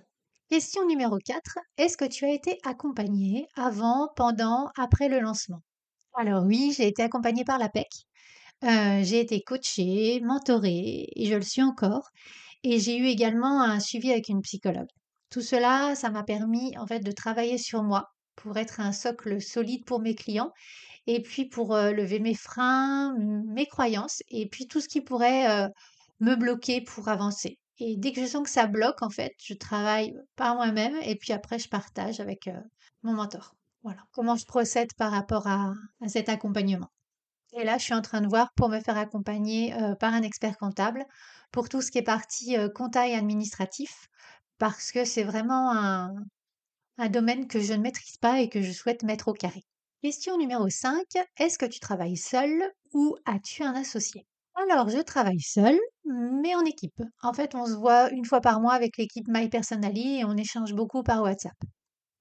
Question 0.49 0.85
numéro 0.87 1.19
4. 1.25 1.59
Est-ce 1.77 1.97
que 1.97 2.05
tu 2.05 2.25
as 2.25 2.33
été 2.33 2.59
accompagné 2.65 3.47
avant, 3.55 4.09
pendant, 4.17 4.71
après 4.77 5.09
le 5.09 5.21
lancement? 5.21 5.63
Alors 6.17 6.43
oui, 6.45 6.75
j'ai 6.77 6.89
été 6.89 7.05
accompagnée 7.05 7.45
par 7.45 7.59
l'APEC. 7.59 7.87
j'ai 8.63 9.21
été 9.21 9.41
coachée, 9.43 10.21
mentorée, 10.21 11.07
et 11.15 11.27
je 11.27 11.37
le 11.37 11.43
suis 11.43 11.63
encore. 11.63 12.09
Et 12.65 12.81
j'ai 12.81 12.97
eu 12.97 13.07
également 13.07 13.63
un 13.63 13.79
suivi 13.79 14.11
avec 14.11 14.29
une 14.29 14.43
psychologue. 14.43 14.91
Tout 15.31 15.43
cela, 15.43 15.95
ça 15.95 16.11
m'a 16.11 16.25
permis 16.25 16.77
en 16.77 16.89
fait 16.89 17.01
de 17.01 17.13
travailler 17.13 17.57
sur 17.57 17.85
moi 17.85 18.09
pour 18.35 18.57
être 18.57 18.81
un 18.81 18.91
socle 18.91 19.41
solide 19.41 19.85
pour 19.85 20.01
mes 20.01 20.17
clients 20.17 20.51
et 21.07 21.23
puis 21.23 21.45
pour 21.47 21.77
lever 21.77 22.19
mes 22.19 22.35
freins, 22.35 23.15
mes 23.47 23.67
croyances 23.67 24.25
et 24.29 24.49
puis 24.49 24.67
tout 24.67 24.81
ce 24.81 24.89
qui 24.89 25.03
pourrait 25.03 25.69
me 26.19 26.35
bloquer 26.35 26.81
pour 26.81 27.09
avancer. 27.09 27.60
Et 27.81 27.97
dès 27.97 28.13
que 28.13 28.21
je 28.21 28.27
sens 28.27 28.45
que 28.45 28.51
ça 28.51 28.67
bloque, 28.67 29.03
en 29.03 29.11
fait, 29.11 29.35
je 29.43 29.55
travaille 29.55 30.15
par 30.37 30.55
moi-même 30.55 30.97
et 31.03 31.17
puis 31.17 31.33
après, 31.33 31.59
je 31.59 31.69
partage 31.69 32.21
avec 32.21 32.49
mon 33.03 33.15
mentor. 33.15 33.55
Voilà 33.83 34.03
comment 34.13 34.37
je 34.37 34.45
procède 34.45 34.93
par 34.95 35.11
rapport 35.11 35.47
à, 35.47 35.73
cet 36.07 36.29
accompagnement. 36.29 36.91
Et 37.55 37.65
là, 37.65 37.79
je 37.79 37.85
suis 37.85 37.95
en 37.95 38.03
train 38.03 38.21
de 38.21 38.29
voir 38.29 38.53
pour 38.55 38.69
me 38.69 38.81
faire 38.81 38.99
accompagner 38.99 39.75
par 39.99 40.13
un 40.13 40.23
expert 40.23 40.57
comptable 40.59 41.05
pour 41.51 41.69
tout 41.69 41.81
ce 41.81 41.91
qui 41.91 41.99
est 41.99 42.03
partie 42.03 42.57
compta 42.75 43.09
et 43.09 43.15
administratif, 43.15 44.09
parce 44.59 44.93
que 44.93 45.05
c'est 45.05 45.25
vraiment 45.25 45.73
un, 45.73 46.15
un 46.99 47.09
domaine 47.09 47.49
que 47.49 47.61
je 47.61 47.73
ne 47.73 47.83
maîtrise 47.83 48.19
pas 48.19 48.41
et 48.41 48.51
que 48.51 48.61
je 48.61 48.73
souhaite 48.73 49.03
mettre 49.03 49.29
au 49.29 49.33
carré. 49.33 49.65
Question 50.03 50.37
numéro 50.37 50.69
5. 50.69 51.03
Est-ce 51.39 51.59
que 51.59 51.67
tu 51.67 51.81
travailles 51.81 52.17
seul 52.17 52.63
ou 52.93 53.17
as-tu 53.25 53.63
un 53.63 53.75
associé? 53.75 54.27
Alors, 54.69 54.91
je 54.91 54.99
travaille 54.99 55.41
seul, 55.41 55.79
mais 56.05 56.55
en 56.55 56.65
équipe. 56.65 57.01
En 57.23 57.33
fait, 57.33 57.55
on 57.55 57.65
se 57.65 57.73
voit 57.73 58.11
une 58.11 58.27
fois 58.27 58.41
par 58.41 58.61
mois 58.61 58.75
avec 58.75 58.99
l'équipe 58.99 59.27
My 59.29 59.49
Personally 59.49 60.19
et 60.19 60.25
on 60.25 60.37
échange 60.37 60.75
beaucoup 60.75 61.03
par 61.03 61.23
WhatsApp. 61.23 61.57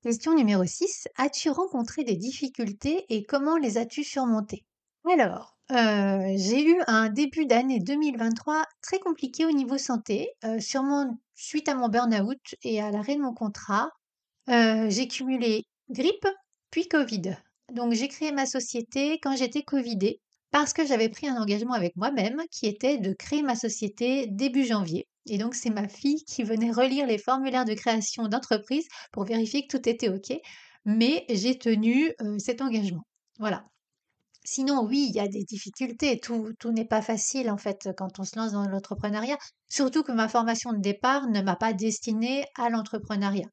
Question 0.04 0.36
numéro 0.36 0.64
6. 0.64 1.10
As-tu 1.18 1.50
rencontré 1.50 2.06
des 2.06 2.16
difficultés 2.16 3.06
et 3.10 3.26
comment 3.26 3.58
les 3.58 3.78
as-tu 3.78 4.06
surmontées? 4.06 4.64
Alors, 5.06 5.58
euh, 5.72 6.34
j'ai 6.38 6.64
eu 6.64 6.82
un 6.88 7.10
début 7.10 7.46
d'année 7.46 7.80
2023 7.80 8.64
très 8.82 9.00
compliqué 9.00 9.46
au 9.46 9.52
niveau 9.52 9.78
santé, 9.78 10.30
euh, 10.46 10.60
sûrement 10.62 11.20
suite 11.36 11.68
à 11.68 11.76
mon 11.76 11.90
burn-out 11.90 12.40
et 12.64 12.82
à 12.82 12.92
l'arrêt 12.92 13.16
de 13.16 13.22
mon 13.22 13.34
contrat. 13.34 13.90
Euh, 14.50 14.90
j'ai 14.90 15.08
cumulé 15.10 15.66
grippe, 15.90 16.28
puis 16.72 16.88
Covid. 16.88 17.36
Donc 17.74 17.94
j'ai 17.94 18.08
créé 18.08 18.32
ma 18.32 18.46
société 18.46 19.20
quand 19.22 19.36
j'étais 19.36 19.64
Covidée 19.64 20.22
parce 20.52 20.74
que 20.74 20.86
j'avais 20.86 21.10
pris 21.10 21.28
un 21.28 21.42
engagement 21.42 21.74
avec 21.74 21.96
moi-même 21.96 22.42
qui 22.52 22.68
était 22.68 22.98
de 22.98 23.14
créer 23.14 23.44
ma 23.44 23.56
société 23.56 24.28
début 24.28 24.66
janvier. 24.66 25.08
Et 25.28 25.38
donc 25.38 25.56
c'est 25.56 25.70
ma 25.70 25.88
fille 25.88 26.24
qui 26.26 26.44
venait 26.44 26.72
relire 26.72 27.06
les 27.06 27.18
formulaires 27.18 27.66
de 27.66 27.74
création 27.74 28.28
d'entreprise 28.28 28.88
pour 29.12 29.26
vérifier 29.26 29.68
que 29.68 29.78
tout 29.78 29.88
était 29.88 30.10
OK. 30.10 30.34
Mais 30.86 31.26
j'ai 31.30 31.58
tenu 31.58 32.14
cet 32.40 32.62
engagement. 32.62 33.04
Voilà. 33.38 33.64
Sinon, 34.44 34.84
oui, 34.84 35.08
il 35.10 35.16
y 35.16 35.20
a 35.20 35.28
des 35.28 35.44
difficultés. 35.44 36.20
Tout, 36.20 36.54
tout 36.60 36.72
n'est 36.72 36.88
pas 36.88 37.02
facile, 37.02 37.52
en 37.52 37.58
fait, 37.58 37.90
quand 37.98 38.20
on 38.20 38.24
se 38.24 38.40
lance 38.40 38.54
dans 38.54 38.66
l'entrepreneuriat. 38.68 39.38
Surtout 39.68 40.02
que 40.02 40.12
ma 40.12 40.28
formation 40.28 40.72
de 40.74 40.80
départ 40.80 41.28
ne 41.28 41.42
m'a 41.42 41.56
pas 41.56 41.74
destinée 41.74 42.46
à 42.56 42.70
l'entrepreneuriat. 42.70 43.50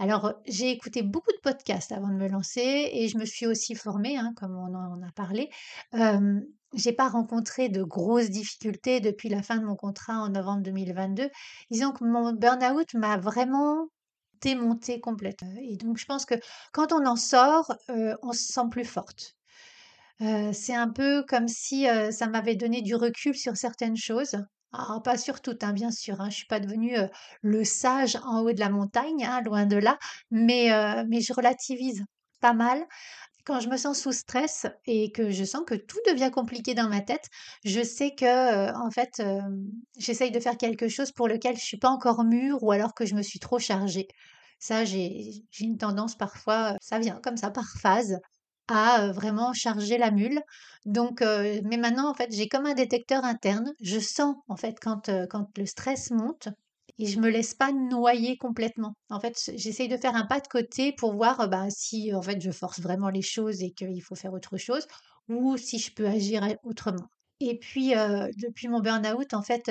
Alors, 0.00 0.32
j'ai 0.46 0.70
écouté 0.70 1.02
beaucoup 1.02 1.30
de 1.30 1.40
podcasts 1.42 1.92
avant 1.92 2.08
de 2.08 2.14
me 2.14 2.26
lancer 2.26 2.88
et 2.90 3.06
je 3.08 3.18
me 3.18 3.26
suis 3.26 3.46
aussi 3.46 3.74
formée, 3.74 4.16
hein, 4.16 4.32
comme 4.34 4.56
on 4.56 4.74
en 4.74 5.02
a 5.02 5.12
parlé. 5.12 5.50
Euh, 5.92 6.40
j'ai 6.72 6.92
pas 6.92 7.10
rencontré 7.10 7.68
de 7.68 7.82
grosses 7.82 8.30
difficultés 8.30 9.00
depuis 9.00 9.28
la 9.28 9.42
fin 9.42 9.58
de 9.58 9.64
mon 9.66 9.76
contrat 9.76 10.14
en 10.14 10.30
novembre 10.30 10.62
2022. 10.62 11.28
Disons 11.70 11.92
que 11.92 12.04
mon 12.04 12.32
burn-out 12.32 12.94
m'a 12.94 13.18
vraiment 13.18 13.88
démonté 14.40 15.00
complètement. 15.00 15.52
Et 15.62 15.76
donc, 15.76 15.98
je 15.98 16.06
pense 16.06 16.24
que 16.24 16.36
quand 16.72 16.94
on 16.94 17.04
en 17.04 17.16
sort, 17.16 17.70
on 18.22 18.32
se 18.32 18.54
sent 18.54 18.68
plus 18.70 18.86
forte 18.86 19.36
c'est 20.52 20.74
un 20.74 20.90
peu 20.90 21.24
comme 21.26 21.48
si, 21.48 21.86
ça 22.10 22.26
m'avait 22.26 22.54
donné 22.54 22.82
du 22.82 22.94
recul 22.94 23.34
sur 23.34 23.56
certaines 23.56 23.96
choses. 23.96 24.36
Alors 24.72 25.02
pas 25.02 25.18
sur 25.18 25.40
toutes, 25.40 25.64
hein, 25.64 25.72
bien 25.72 25.90
sûr, 25.90 26.20
hein, 26.20 26.30
je 26.30 26.36
suis 26.36 26.46
pas 26.46 26.60
devenue, 26.60 26.94
le 27.42 27.64
sage 27.64 28.16
en 28.24 28.40
haut 28.42 28.52
de 28.52 28.60
la 28.60 28.68
montagne, 28.70 29.24
hein, 29.24 29.40
loin 29.42 29.66
de 29.66 29.76
là, 29.76 29.98
mais 30.30 30.68
je 30.68 31.32
relativise 31.32 32.04
pas 32.40 32.52
mal. 32.52 32.84
Quand 33.46 33.60
je 33.60 33.68
me 33.68 33.76
sens 33.76 34.00
sous 34.00 34.12
stress 34.12 34.66
et 34.86 35.12
que 35.12 35.30
je 35.30 35.44
sens 35.44 35.62
que 35.66 35.74
tout 35.74 35.98
devient 36.08 36.30
compliqué 36.32 36.74
dans 36.74 36.88
ma 36.88 37.00
tête, 37.00 37.26
je 37.64 37.82
sais 37.82 38.14
que, 38.14 38.72
en 38.76 38.90
fait, 38.90 39.22
j'essaye 39.98 40.30
de 40.30 40.40
faire 40.40 40.56
quelque 40.58 40.88
chose 40.88 41.12
pour 41.12 41.28
lequel 41.28 41.56
je 41.56 41.64
suis 41.64 41.78
pas 41.78 41.90
encore 41.90 42.24
mûre 42.24 42.62
ou 42.62 42.72
alors 42.72 42.94
que 42.94 43.06
je 43.06 43.14
me 43.16 43.22
suis 43.22 43.40
trop 43.40 43.58
chargée. 43.58 44.08
Ça, 44.60 44.84
j'ai 44.84 45.42
une 45.60 45.78
tendance 45.78 46.16
parfois, 46.16 46.76
ça 46.80 46.98
vient 47.00 47.20
comme 47.22 47.36
ça 47.38 47.50
par 47.50 47.66
phase 47.80 48.18
à 48.70 49.12
vraiment 49.12 49.52
charger 49.52 49.98
la 49.98 50.10
mule. 50.10 50.40
Donc, 50.86 51.20
mais 51.20 51.76
maintenant, 51.76 52.08
en 52.08 52.14
fait, 52.14 52.32
j'ai 52.32 52.48
comme 52.48 52.66
un 52.66 52.74
détecteur 52.74 53.24
interne. 53.24 53.72
Je 53.80 53.98
sens, 53.98 54.36
en 54.48 54.56
fait, 54.56 54.78
quand, 54.80 55.10
quand 55.28 55.46
le 55.58 55.66
stress 55.66 56.10
monte 56.10 56.48
et 56.98 57.06
je 57.06 57.18
me 57.18 57.30
laisse 57.30 57.54
pas 57.54 57.72
noyer 57.72 58.36
complètement. 58.36 58.94
En 59.08 59.20
fait, 59.20 59.50
j'essaye 59.56 59.88
de 59.88 59.96
faire 59.96 60.14
un 60.16 60.26
pas 60.26 60.40
de 60.40 60.48
côté 60.48 60.92
pour 60.92 61.14
voir 61.14 61.48
bah, 61.48 61.66
si, 61.70 62.14
en 62.14 62.20
fait, 62.20 62.40
je 62.40 62.50
force 62.50 62.80
vraiment 62.80 63.08
les 63.08 63.22
choses 63.22 63.62
et 63.62 63.70
qu'il 63.70 64.02
faut 64.02 64.14
faire 64.14 64.34
autre 64.34 64.58
chose 64.58 64.86
ou 65.28 65.56
si 65.56 65.78
je 65.78 65.94
peux 65.94 66.06
agir 66.06 66.46
autrement. 66.62 67.06
Et 67.40 67.58
puis, 67.58 67.92
depuis 68.36 68.68
mon 68.68 68.80
burn-out, 68.80 69.32
en 69.32 69.42
fait, 69.42 69.70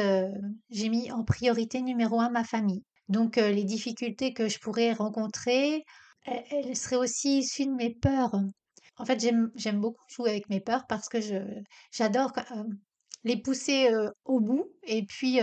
j'ai 0.71 0.89
mis 0.89 1.11
en 1.11 1.23
priorité 1.23 1.81
numéro 1.81 2.19
un 2.19 2.31
ma 2.31 2.43
famille. 2.43 2.83
Donc, 3.09 3.35
les 3.35 3.63
difficultés 3.63 4.33
que 4.33 4.47
je 4.49 4.57
pourrais 4.59 4.93
rencontrer, 4.93 5.83
elles 6.25 6.75
seraient 6.75 6.95
aussi 6.95 7.39
issues 7.39 7.67
de 7.67 7.73
mes 7.73 7.93
peurs. 7.93 8.35
En 8.99 9.05
fait, 9.05 9.19
j'aime 9.19 9.79
beaucoup 9.79 10.03
jouer 10.09 10.29
avec 10.29 10.49
mes 10.49 10.59
peurs 10.59 10.85
parce 10.87 11.09
que 11.09 11.17
j'adore 11.91 12.33
les 13.23 13.41
pousser 13.41 13.89
au 14.25 14.39
bout 14.39 14.65
et 14.83 15.05
puis 15.05 15.39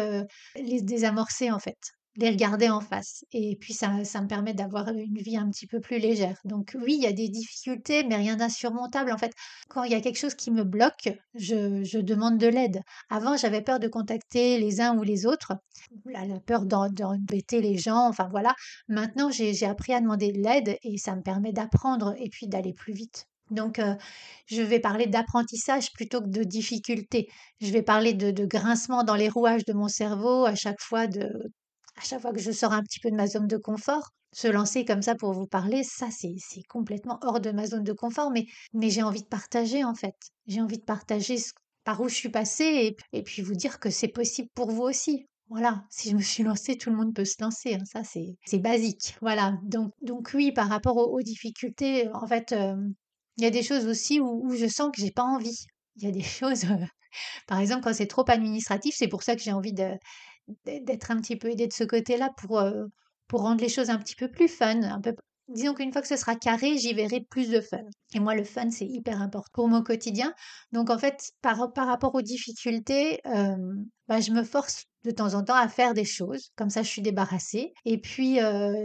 les 0.57 0.83
désamorcer 0.83 1.51
en 1.51 1.59
fait, 1.59 1.79
les 2.17 2.31
regarder 2.31 2.69
en 2.69 2.81
face. 2.81 3.25
Et 3.33 3.57
puis 3.61 3.73
ça, 3.75 3.91
me 3.91 4.27
permet 4.27 4.55
d'avoir 4.55 4.89
une 4.89 5.19
vie 5.19 5.37
un 5.37 5.49
petit 5.51 5.67
peu 5.67 5.81
plus 5.81 5.99
légère. 5.99 6.39
Donc 6.45 6.77
oui, 6.81 6.97
il 6.99 7.03
y 7.03 7.07
a 7.07 7.13
des 7.13 7.29
difficultés, 7.29 8.05
mais 8.05 8.17
rien 8.17 8.37
d'insurmontable. 8.37 9.11
En 9.13 9.19
fait, 9.19 9.33
quand 9.69 9.85
il 9.85 9.93
y 9.93 9.95
a 9.95 10.01
quelque 10.01 10.19
chose 10.19 10.35
qui 10.35 10.51
me 10.51 10.65
bloque, 10.65 11.09
je, 11.35 11.83
je 11.85 11.99
demande 11.99 12.39
de 12.39 12.47
l'aide. 12.47 12.83
Avant, 13.11 13.37
j'avais 13.37 13.63
peur 13.63 13.81
de 13.81 13.89
contacter 13.89 14.59
les 14.59 14.81
uns 14.81 14.97
ou 14.97 15.03
les 15.03 15.27
autres, 15.27 15.55
la, 16.05 16.25
la 16.27 16.41
peur 16.41 16.67
d'embêter 16.67 17.61
les 17.61 17.79
gens, 17.79 18.09
enfin 18.09 18.29
voilà. 18.31 18.55
Maintenant, 18.89 19.31
j'ai 19.31 19.65
appris 19.65 19.93
à 19.93 20.01
demander 20.01 20.33
de 20.33 20.43
l'aide 20.43 20.79
et 20.83 20.99
ça 20.99 21.17
me 21.17 21.23
permet 21.23 21.53
d'apprendre 21.53 22.15
et 22.19 22.29
puis 22.29 22.49
d'aller 22.49 22.73
plus 22.73 22.93
vite. 22.93 23.27
Donc, 23.51 23.81
je 24.47 24.63
vais 24.63 24.81
parler 24.81 25.07
d'apprentissage 25.07 25.93
plutôt 25.93 26.21
que 26.21 26.29
de 26.29 26.43
difficulté. 26.43 27.29
Je 27.61 27.71
vais 27.71 27.83
parler 27.83 28.15
de, 28.15 28.45
grincement 28.45 29.05
dans 29.05 29.15
les 29.15 29.29
rouages 29.29 29.65
de 29.65 29.73
mon 29.73 29.89
cerveau 29.89 30.45
à 30.45 30.55
chaque 30.55 30.81
fois 30.81 31.07
de, 31.07 31.31
à 31.97 32.03
chaque 32.03 32.21
fois 32.21 32.33
que 32.33 32.41
je 32.41 32.53
sors 32.53 32.73
un 32.73 32.83
petit 32.83 33.01
peu 33.01 33.11
de 33.11 33.17
ma 33.17 33.27
zone 33.27 33.47
de 33.47 33.57
confort. 33.57 34.11
Se 34.33 34.49
lancer 34.49 34.85
comme 34.85 35.03
ça 35.03 35.15
pour 35.15 35.33
vous 35.33 35.47
parler, 35.47 35.83
ça 35.83 36.09
c'est, 36.11 36.37
complètement 36.69 37.19
hors 37.23 37.41
de 37.41 37.51
ma 37.53 37.67
zone 37.67 37.85
de 37.85 37.93
confort, 37.93 38.31
mais, 38.31 38.45
mais 38.75 38.91
j'ai 38.91 39.03
envie 39.03 39.23
de 39.23 39.29
partager 39.29 39.83
en 39.83 39.95
fait. 39.95 40.15
J'ai 40.47 40.61
envie 40.61 40.79
de 40.79 40.85
partager 40.85 41.37
par 41.85 42.01
où 42.01 42.09
je 42.09 42.15
suis 42.15 42.29
passée 42.29 42.97
et, 43.13 43.23
puis 43.23 43.43
vous 43.43 43.55
dire 43.55 43.79
que 43.79 43.89
c'est 43.89 44.09
possible 44.09 44.49
pour 44.55 44.71
vous 44.71 44.83
aussi. 44.83 45.27
Voilà, 45.49 45.85
si 45.91 46.11
je 46.11 46.17
me 46.17 46.21
suis 46.21 46.43
lancée, 46.43 46.77
tout 46.77 46.91
le 46.91 46.97
monde 46.97 47.15
peut 47.15 47.25
se 47.25 47.41
lancer. 47.41 47.75
Hein, 47.75 47.85
ça, 47.85 48.03
c'est, 48.03 48.59
basique. 48.59 49.17
Voilà. 49.23 49.57
Donc, 49.63 49.93
donc 50.03 50.33
oui, 50.35 50.51
par 50.51 50.69
rapport 50.69 50.97
aux, 50.97 51.23
difficultés, 51.23 52.09
en 52.13 52.27
fait, 52.27 52.53
il 53.37 53.45
y 53.45 53.47
a 53.47 53.51
des 53.51 53.63
choses 53.63 53.87
aussi 53.87 54.21
où, 54.21 54.55
je 54.55 54.67
sens 54.67 54.91
que 54.95 55.01
j'ai 55.01 55.11
pas 55.11 55.23
envie. 55.25 55.67
Il 55.97 56.05
y 56.05 56.09
a 56.09 56.11
des 56.11 56.23
choses, 56.23 56.63
par 57.47 57.61
exemple, 57.61 57.83
quand 57.85 57.95
c'est 57.95 58.07
trop 58.07 58.25
administratif, 58.29 58.95
c'est 58.97 59.09
pour 59.09 59.23
ça 59.23 59.37
que 59.37 59.43
j'ai 59.43 59.53
envie 59.53 59.73
d'être 59.73 61.11
un 61.11 61.21
petit 61.21 61.37
peu 61.37 61.51
aidée 61.51 61.67
de 61.67 61.73
ce 61.73 61.85
côté-là 61.85 62.31
pour, 62.39 62.63
pour 63.29 63.41
rendre 63.43 63.61
les 63.63 63.69
choses 63.69 63.91
un 63.91 63.99
petit 63.99 64.17
peu 64.17 64.31
plus 64.31 64.49
fun, 64.49 64.83
un 64.83 65.01
peu 65.01 65.15
disons 65.49 65.75
qu'une 65.75 65.93
fois 65.93 66.03
que 66.03 66.09
ce 66.09 66.17
sera 66.17 66.35
carré, 66.35 66.77
j'y 66.77 66.93
verrai 66.95 67.21
plus 67.21 67.51
de 67.51 67.61
fun. 67.61 67.83
Et 68.15 68.21
moi, 68.21 68.35
le 68.35 68.45
fun, 68.45 68.71
c'est 68.71 68.87
hyper 68.87 69.21
important 69.23 69.51
pour 69.53 69.69
mon 69.69 69.83
quotidien. 69.83 70.33
Donc, 70.73 70.91
en 70.91 70.99
fait, 70.99 71.33
par, 71.43 71.73
par 71.73 71.87
rapport 71.87 72.15
aux 72.15 72.23
difficultés, 72.23 73.21
bah, 74.09 74.21
je 74.21 74.33
me 74.33 74.43
force 74.43 74.85
de 75.05 75.11
temps 75.11 75.35
en 75.35 75.45
temps 75.45 75.55
à 75.55 75.69
faire 75.69 75.95
des 75.95 76.05
choses. 76.05 76.51
Comme 76.57 76.71
ça, 76.71 76.83
je 76.83 76.89
suis 76.89 77.03
débarrassée. 77.03 77.73
Et 77.85 77.99
puis, 78.01 78.39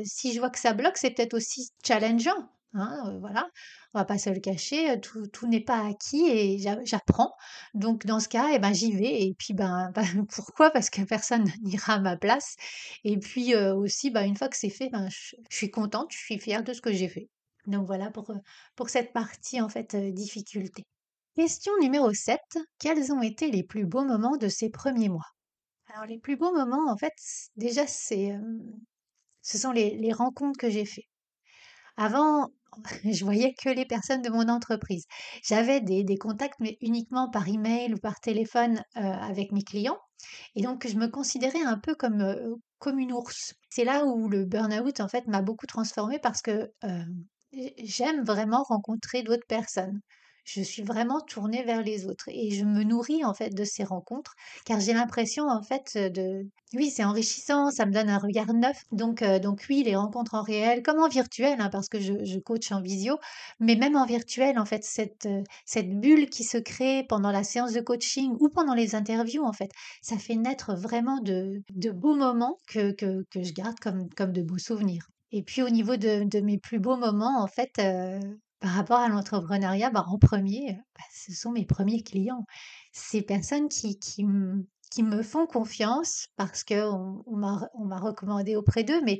si 0.05 0.33
je 0.33 0.39
vois 0.39 0.49
que 0.49 0.59
ça 0.59 0.73
bloque, 0.73 0.97
c'est 0.97 1.11
peut-être 1.11 1.33
aussi 1.33 1.69
challengeant. 1.85 2.49
Hein, 2.73 3.17
voilà, 3.19 3.49
on 3.93 3.99
va 3.99 4.05
pas 4.05 4.17
se 4.17 4.29
le 4.29 4.39
cacher, 4.39 4.99
tout, 5.01 5.27
tout 5.27 5.45
n'est 5.45 5.59
pas 5.63 5.85
acquis 5.85 6.25
et 6.29 6.57
j'apprends. 6.85 7.35
Donc 7.73 8.05
dans 8.05 8.21
ce 8.21 8.29
cas, 8.29 8.49
eh 8.53 8.59
ben, 8.59 8.73
j'y 8.73 8.93
vais. 8.93 9.23
Et 9.23 9.33
puis 9.37 9.53
ben, 9.53 9.91
pourquoi? 10.33 10.71
Parce 10.71 10.89
que 10.89 11.01
personne 11.01 11.43
n'ira 11.63 11.95
à 11.95 11.99
ma 11.99 12.15
place. 12.15 12.55
Et 13.03 13.17
puis 13.19 13.55
aussi, 13.55 14.09
ben, 14.09 14.23
une 14.23 14.37
fois 14.37 14.47
que 14.47 14.55
c'est 14.55 14.69
fait, 14.69 14.89
ben, 14.89 15.09
je, 15.09 15.35
suis 15.49 15.69
contente, 15.69 16.11
je 16.13 16.17
suis 16.17 16.39
fière 16.39 16.63
de 16.63 16.71
ce 16.73 16.81
que 16.81 16.93
j'ai 16.93 17.09
fait. 17.09 17.29
Donc 17.67 17.85
voilà 17.87 18.09
pour, 18.09 18.31
pour 18.75 18.89
cette 18.89 19.11
partie 19.13 19.61
en 19.61 19.69
fait 19.69 19.95
difficulté. 20.13 20.83
Question 21.35 21.73
numéro 21.81 22.13
7. 22.13 22.39
Quels 22.79 23.11
ont 23.11 23.21
été 23.21 23.51
les 23.51 23.63
plus 23.63 23.85
beaux 23.85 24.05
moments 24.05 24.37
de 24.37 24.47
ces 24.47 24.69
premiers 24.69 25.09
mois? 25.09 25.27
Alors 25.93 26.05
les 26.05 26.19
plus 26.19 26.37
beaux 26.37 26.53
moments, 26.53 26.89
en 26.89 26.97
fait, 26.97 27.13
déjà, 27.57 27.85
c'est, 27.85 28.33
ce 29.41 29.57
sont 29.57 29.71
les, 29.71 29.97
les 29.97 30.13
rencontres 30.13 30.57
que 30.57 30.69
j'ai 30.69 30.85
faites. 30.85 31.05
Avant, 31.97 32.49
je 33.03 33.23
voyais 33.23 33.53
que 33.53 33.69
les 33.69 33.85
personnes 33.85 34.21
de 34.21 34.29
mon 34.29 34.47
entreprise. 34.49 35.05
J'avais 35.43 35.81
des, 35.81 36.17
contacts, 36.17 36.59
mais 36.59 36.77
uniquement 36.81 37.29
par 37.29 37.47
email 37.47 37.93
ou 37.93 37.97
par 37.97 38.19
téléphone 38.19 38.83
avec 38.95 39.51
mes 39.51 39.63
clients. 39.63 39.99
Et 40.55 40.61
donc, 40.61 40.87
je 40.87 40.95
me 40.95 41.07
considérais 41.07 41.63
un 41.63 41.77
peu 41.77 41.95
comme, 41.95 42.35
comme 42.79 42.99
une 42.99 43.13
ours. 43.13 43.53
C'est 43.69 43.83
là 43.83 44.05
où 44.05 44.29
le 44.29 44.45
burn-out, 44.45 44.99
en 44.99 45.07
fait, 45.07 45.27
m'a 45.27 45.41
beaucoup 45.41 45.67
transformée 45.67 46.19
parce 46.19 46.41
que 46.41 46.71
j'aime 47.77 48.23
vraiment 48.23 48.63
rencontrer 48.63 49.23
d'autres 49.23 49.47
personnes. 49.47 49.99
Je 50.43 50.61
suis 50.61 50.83
vraiment 50.83 51.21
tournée 51.21 51.63
vers 51.63 51.81
les 51.83 52.05
autres 52.05 52.29
et 52.29 52.51
je 52.51 52.65
me 52.65 52.83
nourris 52.83 53.23
en 53.25 53.33
fait 53.33 53.49
de 53.53 53.63
ces 53.63 53.83
rencontres 53.83 54.35
car 54.65 54.79
j'ai 54.79 54.93
l'impression 54.93 55.47
en 55.47 55.61
fait 55.61 55.97
de 55.97 56.47
oui 56.73 56.89
c'est 56.89 57.03
enrichissant 57.03 57.69
ça 57.71 57.85
me 57.85 57.91
donne 57.91 58.09
un 58.09 58.17
regard 58.17 58.53
neuf. 58.53 58.83
Donc 58.91 59.23
donc 59.23 59.65
oui 59.69 59.83
les 59.83 59.95
rencontres 59.95 60.35
en 60.35 60.43
réel 60.43 60.81
comme 60.83 60.99
en 60.99 61.07
virtuel 61.09 61.57
hein, 61.59 61.69
parce 61.71 61.87
que 61.89 61.99
je, 61.99 62.23
je 62.25 62.39
coach 62.39 62.71
en 62.71 62.81
visio 62.81 63.17
mais 63.59 63.75
même 63.75 63.95
en 63.95 64.05
virtuel 64.05 64.57
en 64.59 64.65
fait 64.65 64.83
cette 64.83 65.27
cette 65.65 65.89
bulle 65.99 66.29
qui 66.29 66.43
se 66.43 66.57
crée 66.57 67.03
pendant 67.07 67.31
la 67.31 67.43
séance 67.43 67.73
de 67.73 67.81
coaching 67.81 68.35
ou 68.39 68.49
pendant 68.49 68.73
les 68.73 68.95
interviews 68.95 69.43
en 69.43 69.53
fait 69.53 69.71
ça 70.01 70.17
fait 70.17 70.35
naître 70.35 70.75
vraiment 70.75 71.19
de, 71.21 71.61
de 71.73 71.91
beaux 71.91 72.15
moments 72.15 72.57
que, 72.67 72.91
que, 72.91 73.23
que 73.31 73.43
je 73.43 73.53
garde 73.53 73.79
comme 73.79 74.09
comme 74.15 74.31
de 74.31 74.41
beaux 74.41 74.57
souvenirs. 74.57 75.07
Et 75.31 75.43
puis 75.43 75.61
au 75.61 75.69
niveau 75.69 75.95
de, 75.95 76.23
de 76.25 76.39
mes 76.41 76.57
plus 76.57 76.79
beaux 76.79 76.97
moments 76.97 77.41
en 77.41 77.47
fait 77.47 77.79
par 78.61 78.71
rapport 78.71 78.99
à 78.99 79.09
l'entrepreneuriat, 79.09 79.89
bah, 79.91 80.05
en 80.07 80.17
premier, 80.19 80.77
bah, 80.95 81.03
ce 81.13 81.33
sont 81.33 81.51
mes 81.51 81.65
premiers 81.65 82.03
clients. 82.03 82.45
Ces 82.93 83.21
personnes 83.21 83.69
qui 83.69 83.99
qui 83.99 84.25
qui 84.91 85.03
me 85.03 85.23
font 85.23 85.47
confiance 85.47 86.27
parce 86.37 86.63
qu'on 86.63 87.23
on 87.25 87.37
m'a 87.37 87.99
recommandé 87.99 88.55
auprès 88.55 88.83
d'eux, 88.83 89.01
mais 89.03 89.19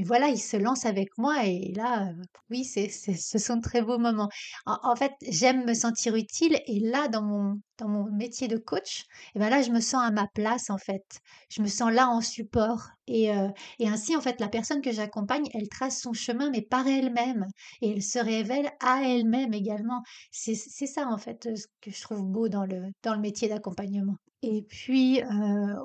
mais 0.00 0.06
voilà, 0.06 0.28
ils 0.28 0.40
se 0.40 0.56
lancent 0.56 0.86
avec 0.86 1.18
moi 1.18 1.44
et 1.44 1.72
là, 1.76 2.10
oui, 2.48 2.64
c'est, 2.64 2.88
ce 2.88 3.38
sont 3.38 3.56
de 3.56 3.60
très 3.60 3.82
beaux 3.82 3.98
moments. 3.98 4.30
En, 4.64 4.96
fait, 4.96 5.12
j'aime 5.28 5.66
me 5.66 5.74
sentir 5.74 6.16
utile 6.16 6.58
et 6.66 6.80
là, 6.80 7.08
dans 7.08 7.20
mon, 7.20 7.60
dans 7.76 7.88
mon 7.88 8.10
métier 8.10 8.48
de 8.48 8.56
coach, 8.56 9.04
et 9.34 9.38
ben 9.38 9.50
là, 9.50 9.60
je 9.60 9.70
me 9.70 9.80
sens 9.80 10.02
à 10.02 10.10
ma 10.10 10.26
place 10.28 10.70
en 10.70 10.78
fait. 10.78 11.04
Je 11.50 11.60
me 11.60 11.66
sens 11.66 11.92
là 11.92 12.08
en 12.08 12.22
support 12.22 12.88
et, 13.08 13.26
et 13.78 13.88
ainsi, 13.88 14.16
en 14.16 14.22
fait, 14.22 14.40
la 14.40 14.48
personne 14.48 14.80
que 14.80 14.90
j'accompagne, 14.92 15.44
elle 15.52 15.68
trace 15.68 16.00
son 16.00 16.14
chemin, 16.14 16.50
mais 16.50 16.62
par 16.62 16.86
elle-même 16.86 17.44
et 17.82 17.90
elle 17.90 18.02
se 18.02 18.18
révèle 18.18 18.70
à 18.80 19.02
elle-même 19.04 19.52
également. 19.52 20.02
C'est, 20.30 20.54
c'est 20.54 20.86
ça 20.86 21.08
en 21.08 21.18
fait 21.18 21.46
ce 21.54 21.66
que 21.82 21.90
je 21.90 22.00
trouve 22.00 22.24
beau 22.24 22.48
dans 22.48 22.64
le, 22.64 22.84
dans 23.02 23.14
le 23.14 23.20
métier 23.20 23.48
d'accompagnement. 23.48 24.16
Et 24.42 24.62
puis, 24.62 25.22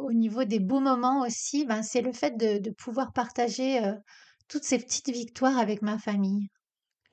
au 0.01 0.13
niveau 0.13 0.43
des 0.45 0.59
beaux 0.59 0.79
moments 0.79 1.21
aussi, 1.21 1.65
ben, 1.65 1.83
c'est 1.83 2.01
le 2.01 2.13
fait 2.13 2.38
de 2.38 2.69
pouvoir 2.71 3.12
partager, 3.13 3.81
toutes 4.47 4.63
ces 4.63 4.77
petites 4.79 5.09
victoires 5.09 5.57
avec 5.57 5.81
ma 5.81 5.97
famille. 5.97 6.47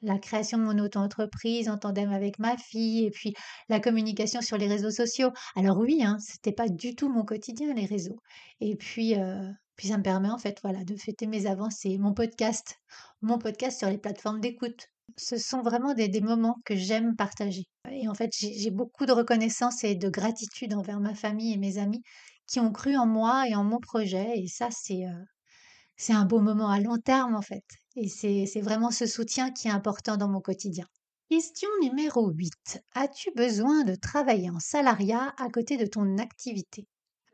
La 0.03 0.19
création 0.19 0.59
de 0.59 0.65
mon 0.65 0.79
auto-entreprise 0.79 1.69
en 1.69 1.79
tandem 1.79 2.11
avec 2.11 2.39
ma 2.41 2.57
fille 2.57 3.07
et 3.07 3.11
puis 3.11 3.35
la 3.69 3.79
communication 3.79 4.41
sur 4.41 4.59
les 4.59 4.67
réseaux 4.67 4.91
sociaux. 4.91 5.31
Alors 5.55 5.79
oui, 5.79 6.03
hein, 6.03 6.17
c'était 6.21 6.53
pas 6.53 6.69
du 6.69 6.97
tout 6.97 7.09
mon 7.09 7.25
quotidien 7.25 7.73
les 7.73 7.87
réseaux 7.87 8.19
et 8.61 8.75
puis, 8.75 9.15
puis 9.77 9.89
ça 9.89 9.99
me 9.99 10.03
permet 10.03 10.31
en 10.31 10.39
fait, 10.39 10.59
voilà, 10.63 10.83
de 10.85 10.97
fêter 10.97 11.27
mes 11.27 11.47
avancées. 11.47 11.99
Mon 11.99 12.15
podcast, 12.15 12.77
mon 13.21 13.39
podcast 13.39 13.79
sur 13.79 13.89
les 13.89 13.99
plateformes 13.99 14.41
d'écoute. 14.41 14.89
Ce 15.17 15.37
sont 15.39 15.63
vraiment 15.63 15.95
des, 15.95 16.21
moments 16.21 16.57
que 16.65 16.77
j'aime 16.77 17.17
partager. 17.17 17.65
Et 17.91 18.09
en 18.09 18.15
fait, 18.15 18.31
j'ai 18.33 18.71
beaucoup 18.71 19.07
de 19.07 19.13
reconnaissance 19.13 19.85
et 19.85 19.95
de 19.95 20.09
gratitude 20.09 20.75
envers 20.75 21.01
ma 21.01 21.15
famille 21.15 21.53
et 21.53 21.59
mes 21.59 21.79
amis 21.79 22.03
qui 22.47 22.61
ont 22.61 22.73
cru 22.73 22.97
en 22.97 23.07
moi 23.07 23.49
et 23.49 23.55
en 23.55 23.65
mon 23.65 23.79
projet. 23.79 24.33
Et 24.37 24.49
ça, 24.49 24.69
c'est 24.71 25.07
euh, 25.07 25.25
c'est 25.97 26.13
un 26.13 26.25
beau 26.25 26.41
moment 26.41 26.69
à 26.69 26.81
long 26.81 26.99
terme, 26.99 27.37
en 27.37 27.43
fait. 27.43 27.65
Et 27.97 28.09
c'est 28.09 28.61
vraiment 28.61 28.91
ce 28.91 29.07
soutien 29.07 29.51
qui 29.51 29.69
est 29.69 29.73
important 29.73 30.17
dans 30.17 30.29
mon 30.29 30.41
quotidien. 30.41 30.87
Question 31.29 31.69
numéro 31.81 32.31
8. 32.31 32.83
As-tu 32.95 33.31
besoin 33.37 33.85
de 33.85 33.95
travailler 33.95 34.51
en 34.51 34.59
salariat 34.59 35.33
à 35.39 35.49
côté 35.49 35.77
de 35.77 35.87
ton 35.87 36.19
activité? 36.19 36.87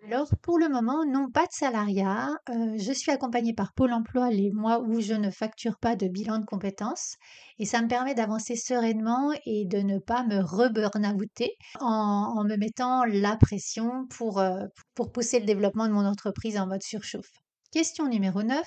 Alors, 0.06 0.30
pour 0.42 0.58
le 0.58 0.68
moment, 0.68 1.04
non, 1.04 1.30
pas 1.30 1.44
de 1.46 1.52
salariat. 1.52 2.30
Euh, 2.48 2.76
je 2.78 2.92
suis 2.92 3.10
accompagnée 3.10 3.52
par 3.52 3.74
Pôle 3.74 3.92
emploi 3.92 4.30
les 4.30 4.50
mois 4.52 4.80
où 4.80 5.00
je 5.00 5.12
ne 5.12 5.30
facture 5.30 5.76
pas 5.78 5.96
de 5.96 6.06
bilan 6.06 6.38
de 6.38 6.44
compétences 6.46 7.16
et 7.58 7.66
ça 7.66 7.82
me 7.82 7.88
permet 7.88 8.14
d'avancer 8.14 8.54
sereinement 8.56 9.32
et 9.44 9.66
de 9.66 9.78
ne 9.78 9.98
pas 9.98 10.22
me 10.24 10.38
re-burnouter 10.38 11.56
en, 11.80 12.34
en 12.36 12.44
me 12.44 12.56
mettant 12.56 13.04
la 13.04 13.36
pression 13.36 14.06
pour, 14.06 14.38
euh, 14.38 14.66
pour 14.94 15.10
pousser 15.10 15.40
le 15.40 15.46
développement 15.46 15.88
de 15.88 15.92
mon 15.92 16.06
entreprise 16.06 16.56
en 16.58 16.66
mode 16.68 16.82
surchauffe. 16.82 17.32
Question 17.72 18.06
numéro 18.06 18.42
9. 18.42 18.66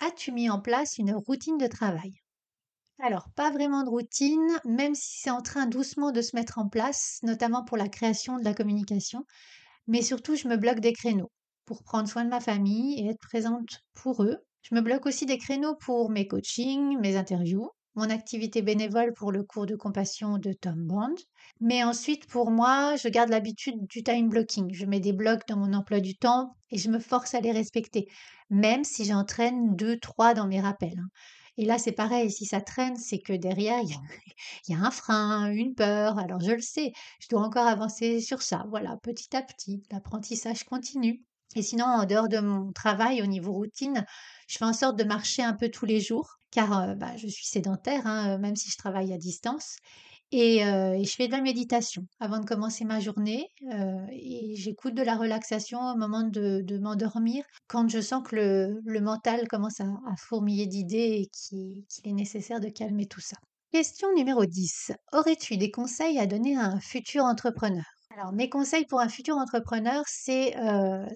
As-tu 0.00 0.32
mis 0.32 0.50
en 0.50 0.60
place 0.60 0.98
une 0.98 1.14
routine 1.14 1.58
de 1.58 1.68
travail? 1.68 2.12
Alors, 2.98 3.28
pas 3.34 3.50
vraiment 3.50 3.82
de 3.82 3.88
routine, 3.88 4.60
même 4.66 4.94
si 4.94 5.20
c'est 5.20 5.30
en 5.30 5.40
train 5.40 5.66
doucement 5.66 6.10
de 6.10 6.20
se 6.20 6.36
mettre 6.36 6.58
en 6.58 6.68
place, 6.68 7.20
notamment 7.22 7.64
pour 7.64 7.78
la 7.78 7.88
création 7.88 8.36
de 8.36 8.44
la 8.44 8.52
communication. 8.52 9.24
Mais 9.86 10.02
surtout, 10.02 10.36
je 10.36 10.48
me 10.48 10.56
bloque 10.56 10.80
des 10.80 10.92
créneaux 10.92 11.30
pour 11.64 11.82
prendre 11.82 12.08
soin 12.08 12.24
de 12.24 12.30
ma 12.30 12.40
famille 12.40 12.98
et 13.00 13.08
être 13.10 13.20
présente 13.20 13.80
pour 13.94 14.22
eux. 14.24 14.38
Je 14.62 14.74
me 14.74 14.80
bloque 14.80 15.06
aussi 15.06 15.26
des 15.26 15.38
créneaux 15.38 15.76
pour 15.76 16.10
mes 16.10 16.26
coachings, 16.26 16.98
mes 16.98 17.16
interviews, 17.16 17.70
mon 17.94 18.10
activité 18.10 18.62
bénévole 18.62 19.12
pour 19.14 19.32
le 19.32 19.42
cours 19.44 19.66
de 19.66 19.76
compassion 19.76 20.38
de 20.38 20.52
Tom 20.52 20.86
Bond. 20.86 21.14
Mais 21.60 21.82
ensuite, 21.84 22.26
pour 22.26 22.50
moi, 22.50 22.96
je 22.96 23.08
garde 23.08 23.30
l'habitude 23.30 23.86
du 23.88 24.02
time 24.02 24.28
blocking. 24.28 24.72
Je 24.72 24.86
mets 24.86 25.00
des 25.00 25.12
blocs 25.12 25.46
dans 25.48 25.56
mon 25.56 25.72
emploi 25.74 26.00
du 26.00 26.16
temps 26.16 26.56
et 26.70 26.78
je 26.78 26.90
me 26.90 26.98
force 26.98 27.34
à 27.34 27.40
les 27.40 27.52
respecter, 27.52 28.06
même 28.48 28.84
si 28.84 29.04
j'entraîne 29.04 29.74
deux, 29.76 29.98
trois 29.98 30.34
dans 30.34 30.46
mes 30.46 30.60
rappels. 30.60 31.00
Et 31.60 31.66
là, 31.66 31.76
c'est 31.76 31.92
pareil, 31.92 32.30
si 32.30 32.46
ça 32.46 32.62
traîne, 32.62 32.96
c'est 32.96 33.18
que 33.18 33.34
derrière, 33.34 33.82
il 34.66 34.72
y, 34.72 34.74
a, 34.74 34.78
un 34.78 34.90
frein, 34.90 35.52
une 35.52 35.74
peur. 35.74 36.18
Alors, 36.18 36.40
je 36.40 36.52
le 36.52 36.62
sais, 36.62 36.94
je 37.20 37.28
dois 37.28 37.42
encore 37.42 37.66
avancer 37.66 38.22
sur 38.22 38.40
ça. 38.40 38.64
Voilà, 38.70 38.96
petit 39.02 39.36
à 39.36 39.42
petit, 39.42 39.82
l'apprentissage 39.90 40.64
continue. 40.64 41.22
Et 41.56 41.62
sinon, 41.62 41.84
en 41.84 42.06
dehors 42.06 42.30
de 42.30 42.38
mon 42.38 42.72
travail, 42.72 43.20
au 43.20 43.26
niveau 43.26 43.52
routine, 43.52 44.06
je 44.48 44.56
fais 44.56 44.64
en 44.64 44.72
sorte 44.72 44.98
de 44.98 45.04
marcher 45.04 45.42
un 45.42 45.52
peu 45.52 45.68
tous 45.68 45.84
les 45.84 46.00
jours, 46.00 46.38
car 46.50 46.80
euh, 46.80 46.94
bah, 46.94 47.14
je 47.18 47.26
suis 47.26 47.44
sédentaire, 47.44 48.06
hein, 48.06 48.38
même 48.38 48.56
si 48.56 48.70
je 48.70 48.78
travaille 48.78 49.12
à 49.12 49.18
distance. 49.18 49.76
Et, 50.32 50.60
je 50.60 51.14
fais 51.16 51.26
de 51.26 51.32
la 51.32 51.40
méditation 51.40 52.06
avant 52.20 52.38
de 52.38 52.44
commencer 52.44 52.84
ma 52.84 53.00
journée 53.00 53.48
et 54.12 54.54
j'écoute 54.56 54.94
de 54.94 55.02
la 55.02 55.16
relaxation 55.16 55.80
au 55.80 55.96
moment 55.96 56.22
de, 56.22 56.78
m'endormir 56.78 57.44
quand 57.66 57.88
je 57.88 58.00
sens 58.00 58.22
que 58.26 58.36
le, 58.84 59.00
mental 59.00 59.48
commence 59.48 59.80
à, 59.80 59.86
fourmiller 60.18 60.66
d'idées 60.66 61.22
et 61.22 61.26
qu'il 61.26 61.84
est 62.04 62.12
nécessaire 62.12 62.60
de 62.60 62.68
calmer 62.68 63.06
tout 63.06 63.20
ça. 63.20 63.36
Question 63.72 64.08
numéro 64.14 64.44
10. 64.44 64.92
Aurais-tu 65.12 65.56
des 65.56 65.70
conseils 65.70 66.18
à 66.18 66.26
donner 66.26 66.56
à 66.56 66.64
un 66.64 66.80
futur 66.80 67.24
entrepreneur? 67.24 67.84
Alors 68.16 68.32
mes 68.32 68.48
conseils 68.48 68.86
pour 68.86 69.00
un 69.00 69.08
futur 69.08 69.36
entrepreneur, 69.36 70.02
c'est 70.06 70.54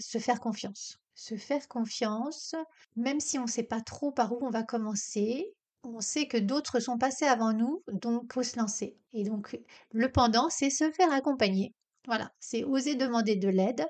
se 0.01 0.19
faire 0.19 0.41
confiance. 0.41 0.99
Se 1.17 1.37
faire 1.37 1.69
confiance, 1.69 2.57
même 2.97 3.21
si 3.21 3.39
on 3.39 3.45
ne 3.45 3.49
sait 3.49 3.63
pas 3.63 3.81
trop 3.81 4.11
par 4.11 4.33
où 4.33 4.39
on 4.43 4.51
va 4.51 4.65
commencer, 4.65 5.55
on 5.87 6.01
sait 6.01 6.27
que 6.27 6.37
d'autres 6.37 6.81
sont 6.81 6.99
passés 6.99 7.27
avant 7.27 7.53
nous, 7.53 7.83
donc 7.93 8.33
faut 8.33 8.43
se 8.43 8.59
lancer. 8.59 8.97
Et 9.13 9.25
donc 9.25 9.59
le 9.93 10.11
pendant, 10.11 10.49
c'est 10.51 10.71
se 10.71 10.91
faire 10.91 11.13
accompagner. 11.13 11.75
Voilà, 12.07 12.31
c'est 12.41 12.65
oser 12.65 12.97
demander 12.97 13.37
de 13.37 13.49
l'aide, 13.49 13.87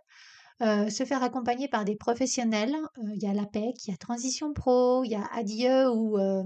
euh, 0.63 0.89
se 0.89 1.05
faire 1.05 1.23
accompagner 1.23 1.69
par 1.69 1.85
des 1.85 1.97
professionnels. 1.97 2.75
Euh, 2.99 3.11
il 3.15 3.23
y 3.23 3.27
a 3.27 3.35
l'APEC, 3.35 3.87
il 3.87 3.91
y 3.91 3.95
a 3.95 3.97
Transition 3.97 4.53
Pro, 4.53 5.03
il 5.05 5.11
y 5.11 5.17
a 5.17 5.27
Adieu 5.35 5.91
ou 5.91 6.19
euh, 6.19 6.45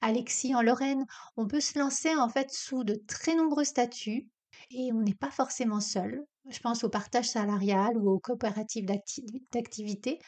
Alexis 0.00 0.54
en 0.54 0.62
Lorraine. 0.62 1.04
On 1.36 1.46
peut 1.46 1.60
se 1.60 1.78
lancer 1.78 2.14
en 2.16 2.28
fait 2.28 2.50
sous 2.50 2.84
de 2.84 2.94
très 3.06 3.34
nombreux 3.34 3.64
statuts 3.64 4.28
et 4.70 4.92
on 4.92 5.02
n'est 5.02 5.14
pas 5.14 5.30
forcément 5.30 5.80
seul. 5.80 6.24
Je 6.48 6.58
pense 6.60 6.82
au 6.82 6.88
partage 6.88 7.28
salarial 7.28 7.96
ou 7.98 8.10
aux 8.10 8.18
coopératives 8.18 8.86
d'activité. 9.52 10.18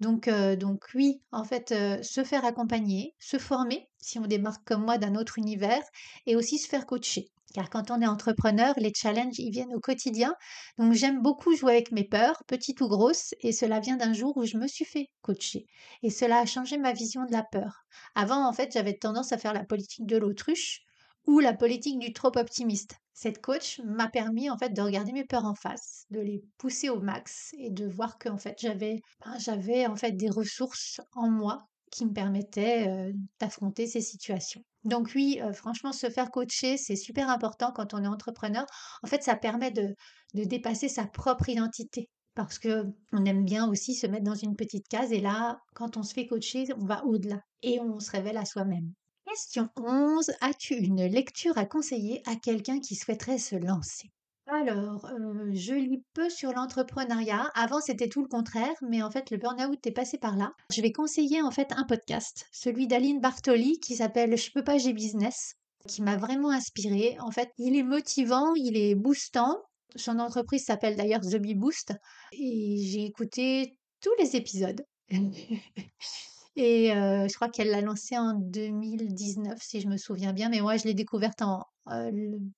Donc, 0.00 0.28
euh, 0.28 0.56
donc 0.56 0.84
oui, 0.94 1.20
en 1.32 1.44
fait, 1.44 1.72
euh, 1.72 2.02
se 2.02 2.24
faire 2.24 2.44
accompagner, 2.44 3.14
se 3.18 3.38
former, 3.38 3.88
si 4.00 4.18
on 4.18 4.26
démarque 4.26 4.64
comme 4.66 4.84
moi 4.84 4.98
d'un 4.98 5.14
autre 5.16 5.38
univers, 5.38 5.82
et 6.26 6.36
aussi 6.36 6.58
se 6.58 6.68
faire 6.68 6.86
coacher. 6.86 7.30
Car 7.54 7.70
quand 7.70 7.90
on 7.90 8.00
est 8.02 8.06
entrepreneur, 8.06 8.74
les 8.76 8.92
challenges, 8.94 9.38
ils 9.38 9.50
viennent 9.50 9.74
au 9.74 9.80
quotidien. 9.80 10.34
Donc 10.76 10.92
j'aime 10.92 11.22
beaucoup 11.22 11.56
jouer 11.56 11.72
avec 11.72 11.92
mes 11.92 12.04
peurs, 12.04 12.42
petites 12.46 12.80
ou 12.80 12.88
grosses, 12.88 13.34
et 13.40 13.52
cela 13.52 13.80
vient 13.80 13.96
d'un 13.96 14.12
jour 14.12 14.36
où 14.36 14.44
je 14.44 14.58
me 14.58 14.68
suis 14.68 14.84
fait 14.84 15.08
coacher. 15.22 15.66
Et 16.02 16.10
cela 16.10 16.38
a 16.38 16.46
changé 16.46 16.76
ma 16.78 16.92
vision 16.92 17.24
de 17.24 17.32
la 17.32 17.42
peur. 17.42 17.84
Avant, 18.14 18.46
en 18.46 18.52
fait, 18.52 18.70
j'avais 18.72 18.94
tendance 18.94 19.32
à 19.32 19.38
faire 19.38 19.54
la 19.54 19.64
politique 19.64 20.06
de 20.06 20.18
l'autruche 20.18 20.82
ou 21.26 21.40
la 21.40 21.54
politique 21.54 21.98
du 21.98 22.12
trop 22.12 22.36
optimiste. 22.36 22.94
Cette 23.12 23.40
coach 23.40 23.80
m'a 23.84 24.08
permis 24.08 24.48
en 24.48 24.56
fait 24.56 24.70
de 24.70 24.80
regarder 24.80 25.12
mes 25.12 25.24
peurs 25.24 25.44
en 25.44 25.54
face, 25.54 26.04
de 26.10 26.20
les 26.20 26.42
pousser 26.56 26.88
au 26.88 27.00
max 27.00 27.52
et 27.58 27.70
de 27.70 27.86
voir 27.86 28.18
que 28.18 28.28
en 28.28 28.38
fait 28.38 28.56
j'avais 28.58 29.00
ben, 29.24 29.38
j'avais 29.38 29.86
en 29.86 29.96
fait 29.96 30.12
des 30.12 30.30
ressources 30.30 31.00
en 31.14 31.28
moi 31.28 31.66
qui 31.90 32.06
me 32.06 32.12
permettaient 32.12 32.88
euh, 32.88 33.12
d'affronter 33.40 33.86
ces 33.86 34.00
situations. 34.00 34.62
Donc 34.84 35.12
oui, 35.14 35.40
euh, 35.42 35.52
franchement, 35.52 35.92
se 35.92 36.08
faire 36.10 36.30
coacher, 36.30 36.76
c'est 36.76 36.96
super 36.96 37.28
important 37.30 37.72
quand 37.74 37.94
on 37.94 38.02
est 38.02 38.06
entrepreneur. 38.06 38.64
En 39.02 39.06
fait, 39.06 39.22
ça 39.22 39.36
permet 39.36 39.70
de, 39.70 39.94
de 40.34 40.44
dépasser 40.44 40.88
sa 40.88 41.06
propre 41.06 41.48
identité 41.48 42.08
parce 42.34 42.58
que 42.58 42.84
on 43.12 43.24
aime 43.24 43.44
bien 43.44 43.68
aussi 43.68 43.94
se 43.94 44.06
mettre 44.06 44.24
dans 44.24 44.34
une 44.34 44.54
petite 44.54 44.86
case 44.88 45.12
et 45.12 45.20
là, 45.20 45.58
quand 45.74 45.96
on 45.96 46.02
se 46.02 46.14
fait 46.14 46.26
coacher, 46.26 46.66
on 46.76 46.86
va 46.86 47.04
au-delà 47.04 47.40
et 47.62 47.80
on 47.80 47.98
se 47.98 48.10
révèle 48.10 48.36
à 48.36 48.44
soi-même. 48.44 48.92
Question 49.28 49.68
11. 49.76 50.30
As-tu 50.40 50.74
une 50.74 51.04
lecture 51.04 51.58
à 51.58 51.66
conseiller 51.66 52.22
à 52.24 52.34
quelqu'un 52.34 52.80
qui 52.80 52.94
souhaiterait 52.94 53.36
se 53.36 53.56
lancer? 53.56 54.10
Alors, 54.46 55.04
euh, 55.04 55.50
je 55.52 55.74
lis 55.74 56.02
peu 56.14 56.30
sur 56.30 56.52
l'entrepreneuriat. 56.52 57.50
Avant, 57.54 57.80
c'était 57.80 58.08
tout 58.08 58.22
le 58.22 58.28
contraire, 58.28 58.74
mais 58.80 59.02
en 59.02 59.10
fait, 59.10 59.30
le 59.30 59.36
burn-out 59.36 59.86
est 59.86 59.92
passé 59.92 60.16
par 60.16 60.36
là. 60.36 60.52
Je 60.72 60.80
vais 60.80 60.92
conseiller 60.92 61.42
en 61.42 61.50
fait 61.50 61.72
un 61.72 61.84
podcast, 61.84 62.46
celui 62.52 62.86
d'Aline 62.86 63.20
Bartoli 63.20 63.78
qui 63.80 63.96
s'appelle 63.96 64.34
Je 64.34 64.50
peux 64.50 64.64
pas, 64.64 64.78
j'ai 64.78 64.94
business. 64.94 65.56
qui 65.86 66.00
m'a 66.00 66.16
vraiment 66.16 66.50
inspiré. 66.50 67.18
En 67.20 67.30
fait, 67.30 67.50
il 67.58 67.76
est 67.76 67.82
motivant, 67.82 68.54
il 68.54 68.78
est 68.78 68.94
boostant. 68.94 69.58
Son 69.94 70.20
entreprise 70.20 70.64
s'appelle 70.64 70.96
d'ailleurs 70.96 71.20
The 71.20 71.36
Bee 71.36 71.54
Boost 71.54 71.92
et 72.32 72.78
j'ai 72.82 73.04
écouté 73.04 73.76
tous 74.00 74.14
les 74.18 74.36
épisodes. 74.36 74.82
et 76.58 76.90
je 76.90 77.34
crois 77.34 77.48
qu'elle 77.48 77.70
l'a 77.70 77.80
lancé 77.80 78.18
en 78.18 78.34
2019 78.34 79.58
si 79.62 79.80
je 79.80 79.88
me 79.88 79.96
souviens 79.96 80.32
bien, 80.32 80.48
mais 80.48 80.60
moi 80.60 80.76
je 80.76 80.84
l'ai 80.84 80.94
découverte 80.94 81.42
en, 81.42 81.64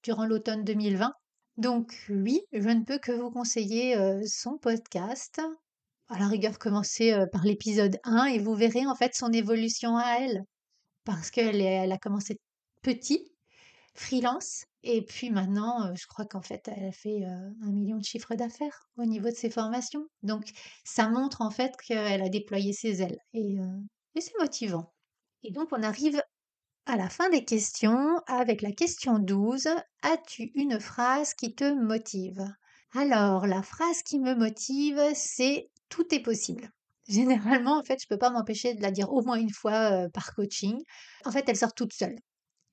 durant 0.02 0.26
l'automne 0.26 0.64
2020. 0.64 1.12
Donc 1.56 1.94
oui, 2.08 2.40
je 2.52 2.68
ne 2.68 2.84
peux 2.84 2.98
que 2.98 3.12
vous 3.12 3.30
conseiller 3.30 3.96
son 4.26 4.58
podcast. 4.58 5.40
À 6.08 6.18
la 6.18 6.26
rigueur, 6.26 6.58
commencez 6.58 7.14
par 7.30 7.44
l'épisode 7.44 7.98
1 8.04 8.24
et 8.24 8.38
vous 8.38 8.54
verrez 8.54 8.86
en 8.86 8.94
fait 8.94 9.14
son 9.14 9.32
évolution 9.32 9.96
à 9.96 10.16
elle. 10.20 10.44
Parce 11.04 11.30
qu'elle 11.30 11.60
elle 11.60 11.92
a 11.92 11.98
commencé 11.98 12.40
petit, 12.82 13.30
freelance, 13.94 14.64
et 14.82 15.02
puis 15.04 15.30
maintenant, 15.30 15.94
je 15.94 16.06
crois 16.06 16.24
qu'en 16.24 16.42
fait, 16.42 16.68
elle 16.68 16.92
fait 16.92 17.24
un 17.24 17.70
million 17.70 17.98
de 17.98 18.04
chiffres 18.04 18.34
d'affaires 18.34 18.88
au 18.96 19.04
niveau 19.04 19.28
de 19.28 19.34
ses 19.34 19.50
formations. 19.50 20.06
Donc 20.22 20.44
ça 20.84 21.08
montre 21.08 21.42
en 21.42 21.50
fait 21.50 21.76
qu'elle 21.86 22.22
a 22.22 22.28
déployé 22.28 22.72
ses 22.72 23.02
ailes 23.02 23.18
et, 23.34 23.56
et 24.14 24.20
c'est 24.20 24.38
motivant. 24.38 24.92
Et 25.42 25.50
donc 25.52 25.68
on 25.72 25.82
arrive 25.82 26.22
à 26.86 26.96
la 26.96 27.08
fin 27.08 27.28
des 27.30 27.44
questions 27.44 28.20
avec 28.26 28.62
la 28.62 28.72
question 28.72 29.18
12. 29.18 29.68
As-tu 30.02 30.50
une 30.54 30.80
phrase 30.80 31.34
qui 31.34 31.54
te 31.54 31.72
motive? 31.74 32.42
Alors 32.94 33.46
la 33.46 33.62
phrase 33.62 34.02
qui 34.02 34.18
me 34.18 34.34
motive, 34.34 35.00
c'est 35.14 35.70
tout 35.88 36.14
est 36.14 36.22
possible. 36.22 36.70
Généralement, 37.08 37.78
en 37.78 37.82
fait, 37.82 37.98
je 38.00 38.06
ne 38.06 38.14
peux 38.14 38.18
pas 38.18 38.30
m'empêcher 38.30 38.74
de 38.74 38.82
la 38.82 38.90
dire 38.92 39.12
au 39.12 39.22
moins 39.22 39.36
une 39.36 39.52
fois 39.52 40.08
par 40.14 40.34
coaching. 40.34 40.78
En 41.24 41.32
fait, 41.32 41.48
elle 41.48 41.56
sort 41.56 41.74
toute 41.74 41.92
seule. 41.92 42.16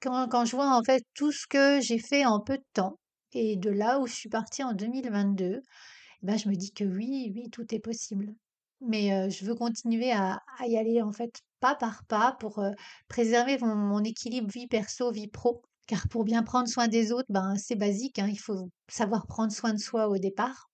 Quand, 0.02 0.28
quand 0.30 0.46
je 0.46 0.56
vois 0.56 0.76
en 0.76 0.84
fait 0.84 1.04
tout 1.14 1.32
ce 1.32 1.48
que 1.48 1.82
j'ai 1.82 2.00
fait 2.00 2.26
en 2.26 2.40
peu 2.40 2.58
de 2.58 2.66
temps, 2.74 2.98
et 3.34 3.56
de 3.58 3.70
là 3.70 4.00
où 4.00 4.08
je 4.08 4.14
suis 4.14 4.30
partie 4.30 4.64
en 4.64 4.74
2022, 4.74 5.62
eh 5.64 6.26
ben, 6.26 6.38
je 6.38 6.50
me 6.50 6.56
dis 6.56 6.72
que 6.72 6.84
oui, 6.84 7.32
oui, 7.36 7.50
tout 7.52 7.66
est 7.74 7.80
possible. 7.80 8.34
Mais 8.82 9.30
je 9.32 9.46
veux 9.46 9.56
continuer 9.56 10.12
à, 10.12 10.40
y 10.66 10.78
aller 10.78 11.02
en 11.02 11.12
fait 11.12 11.42
pas 11.60 11.76
par 11.76 12.06
pas 12.06 12.38
pour 12.40 12.64
préserver 13.08 13.58
mon, 13.60 13.76
mon, 13.76 14.04
équilibre 14.04 14.50
vie 14.52 14.68
perso, 14.68 15.12
vie 15.12 15.28
pro. 15.28 15.64
Car 15.88 16.08
pour 16.10 16.26
bien 16.26 16.44
prendre 16.44 16.68
soin 16.68 16.88
des 16.88 17.12
autres, 17.12 17.28
ben, 17.30 17.56
c'est 17.56 17.76
basique, 17.76 18.20
hein, 18.20 18.28
il 18.30 18.40
faut 18.40 18.70
savoir 18.90 19.26
prendre 19.26 19.52
soin 19.54 19.74
de 19.74 19.80
soi 19.80 20.10
au 20.10 20.18
départ. 20.18 20.70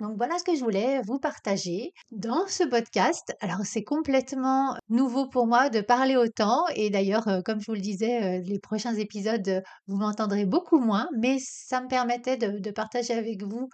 Donc 0.00 0.16
voilà 0.16 0.38
ce 0.38 0.44
que 0.44 0.54
je 0.54 0.62
voulais 0.62 1.00
vous 1.02 1.18
partager 1.18 1.92
dans 2.12 2.46
ce 2.46 2.62
podcast. 2.62 3.34
Alors 3.40 3.64
c'est 3.64 3.82
complètement 3.82 4.76
nouveau 4.88 5.26
pour 5.26 5.48
moi 5.48 5.70
de 5.70 5.80
parler 5.80 6.16
autant 6.16 6.66
et 6.76 6.88
d'ailleurs 6.88 7.26
euh, 7.26 7.40
comme 7.42 7.60
je 7.60 7.66
vous 7.66 7.74
le 7.74 7.80
disais, 7.80 8.38
euh, 8.38 8.42
les 8.44 8.60
prochains 8.60 8.94
épisodes, 8.94 9.48
euh, 9.48 9.60
vous 9.88 9.96
m'entendrez 9.96 10.46
beaucoup 10.46 10.78
moins, 10.78 11.08
mais 11.18 11.38
ça 11.40 11.80
me 11.80 11.88
permettait 11.88 12.36
de, 12.36 12.70
partager 12.70 13.14
avec 13.14 13.42
vous 13.42 13.68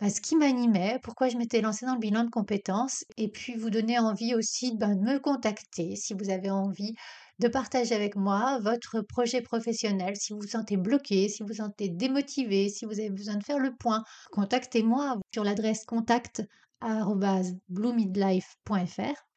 bah, 0.00 0.10
ce 0.10 0.20
qui 0.20 0.34
m'animait, 0.34 0.98
pourquoi 1.02 1.28
je 1.28 1.36
m'étais 1.36 1.60
lancée 1.60 1.86
dans 1.86 1.94
le 1.94 2.00
bilan 2.00 2.24
de 2.24 2.30
compétences 2.30 3.04
et 3.16 3.28
puis 3.28 3.54
vous 3.54 3.70
donner 3.70 4.00
envie 4.00 4.34
aussi 4.34 4.76
ben, 4.76 4.96
de 4.96 5.00
me 5.00 5.18
contacter 5.20 5.94
si 5.94 6.12
vous 6.14 6.30
avez 6.30 6.50
envie 6.50 6.94
de 7.38 7.48
partager 7.48 7.94
avec 7.94 8.16
moi 8.16 8.58
votre 8.60 9.00
projet 9.00 9.40
professionnel. 9.40 10.16
Si 10.16 10.32
vous 10.32 10.40
vous 10.40 10.48
sentez 10.48 10.76
bloqué, 10.76 11.28
si 11.28 11.42
vous 11.42 11.48
vous 11.48 11.54
sentez 11.54 11.88
démotivé, 11.88 12.68
si 12.68 12.84
vous 12.84 12.98
avez 12.98 13.10
besoin 13.10 13.36
de 13.36 13.44
faire 13.44 13.58
le 13.58 13.74
point, 13.74 14.02
contactez-moi 14.32 15.16
sur 15.32 15.44
l'adresse 15.44 15.84
contact 15.84 16.42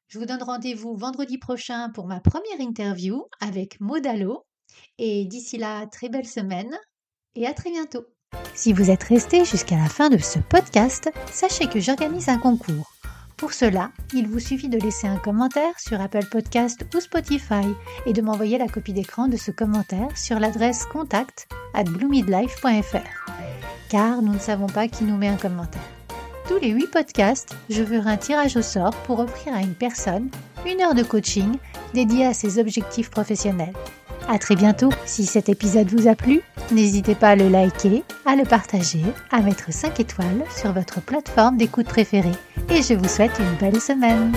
Je 0.07 0.19
vous 0.19 0.25
donne 0.25 0.43
rendez-vous 0.43 0.95
vendredi 0.95 1.37
prochain 1.37 1.89
pour 1.89 2.07
ma 2.07 2.19
première 2.19 2.59
interview 2.59 3.25
avec 3.39 3.79
Modalo. 3.79 4.43
Et 4.97 5.25
d'ici 5.25 5.57
là, 5.57 5.85
très 5.87 6.09
belle 6.09 6.27
semaine 6.27 6.77
et 7.35 7.47
à 7.47 7.53
très 7.53 7.71
bientôt. 7.71 8.05
Si 8.53 8.73
vous 8.73 8.89
êtes 8.89 9.03
resté 9.03 9.45
jusqu'à 9.45 9.77
la 9.77 9.89
fin 9.89 10.09
de 10.09 10.17
ce 10.17 10.39
podcast, 10.39 11.09
sachez 11.31 11.67
que 11.67 11.79
j'organise 11.79 12.29
un 12.29 12.37
concours. 12.37 12.90
Pour 13.41 13.53
cela, 13.53 13.89
il 14.13 14.27
vous 14.27 14.39
suffit 14.39 14.69
de 14.69 14.77
laisser 14.77 15.07
un 15.07 15.17
commentaire 15.17 15.73
sur 15.79 15.99
Apple 15.99 16.27
Podcast 16.29 16.85
ou 16.95 16.99
Spotify 16.99 17.65
et 18.05 18.13
de 18.13 18.21
m'envoyer 18.21 18.59
la 18.59 18.67
copie 18.67 18.93
d'écran 18.93 19.27
de 19.27 19.35
ce 19.35 19.49
commentaire 19.49 20.15
sur 20.15 20.39
l'adresse 20.39 20.85
contact 20.85 21.47
at 21.73 21.85
bloomidlife.fr. 21.85 23.31
Car 23.89 24.21
nous 24.21 24.33
ne 24.33 24.39
savons 24.39 24.67
pas 24.67 24.87
qui 24.87 25.05
nous 25.05 25.17
met 25.17 25.27
un 25.27 25.37
commentaire. 25.37 25.81
Tous 26.47 26.59
les 26.59 26.69
8 26.69 26.91
podcasts, 26.91 27.55
je 27.67 27.83
ferai 27.83 28.11
un 28.11 28.17
tirage 28.17 28.57
au 28.57 28.61
sort 28.61 28.95
pour 29.07 29.17
offrir 29.17 29.55
à 29.55 29.61
une 29.61 29.73
personne 29.73 30.29
une 30.67 30.79
heure 30.79 30.93
de 30.93 31.01
coaching 31.01 31.57
dédiée 31.95 32.27
à 32.27 32.35
ses 32.35 32.59
objectifs 32.59 33.09
professionnels. 33.09 33.73
À 34.33 34.39
très 34.39 34.55
bientôt. 34.55 34.91
Si 35.05 35.25
cet 35.25 35.49
épisode 35.49 35.89
vous 35.89 36.07
a 36.07 36.15
plu, 36.15 36.39
n'hésitez 36.71 37.15
pas 37.15 37.31
à 37.31 37.35
le 37.35 37.49
liker, 37.49 38.01
à 38.25 38.37
le 38.37 38.45
partager, 38.45 39.03
à 39.29 39.41
mettre 39.41 39.73
5 39.73 39.99
étoiles 39.99 40.45
sur 40.55 40.71
votre 40.71 41.01
plateforme 41.01 41.57
d'écoute 41.57 41.87
préférée. 41.87 42.31
Et 42.69 42.81
je 42.81 42.93
vous 42.93 43.09
souhaite 43.09 43.37
une 43.39 43.57
belle 43.59 43.81
semaine. 43.81 44.31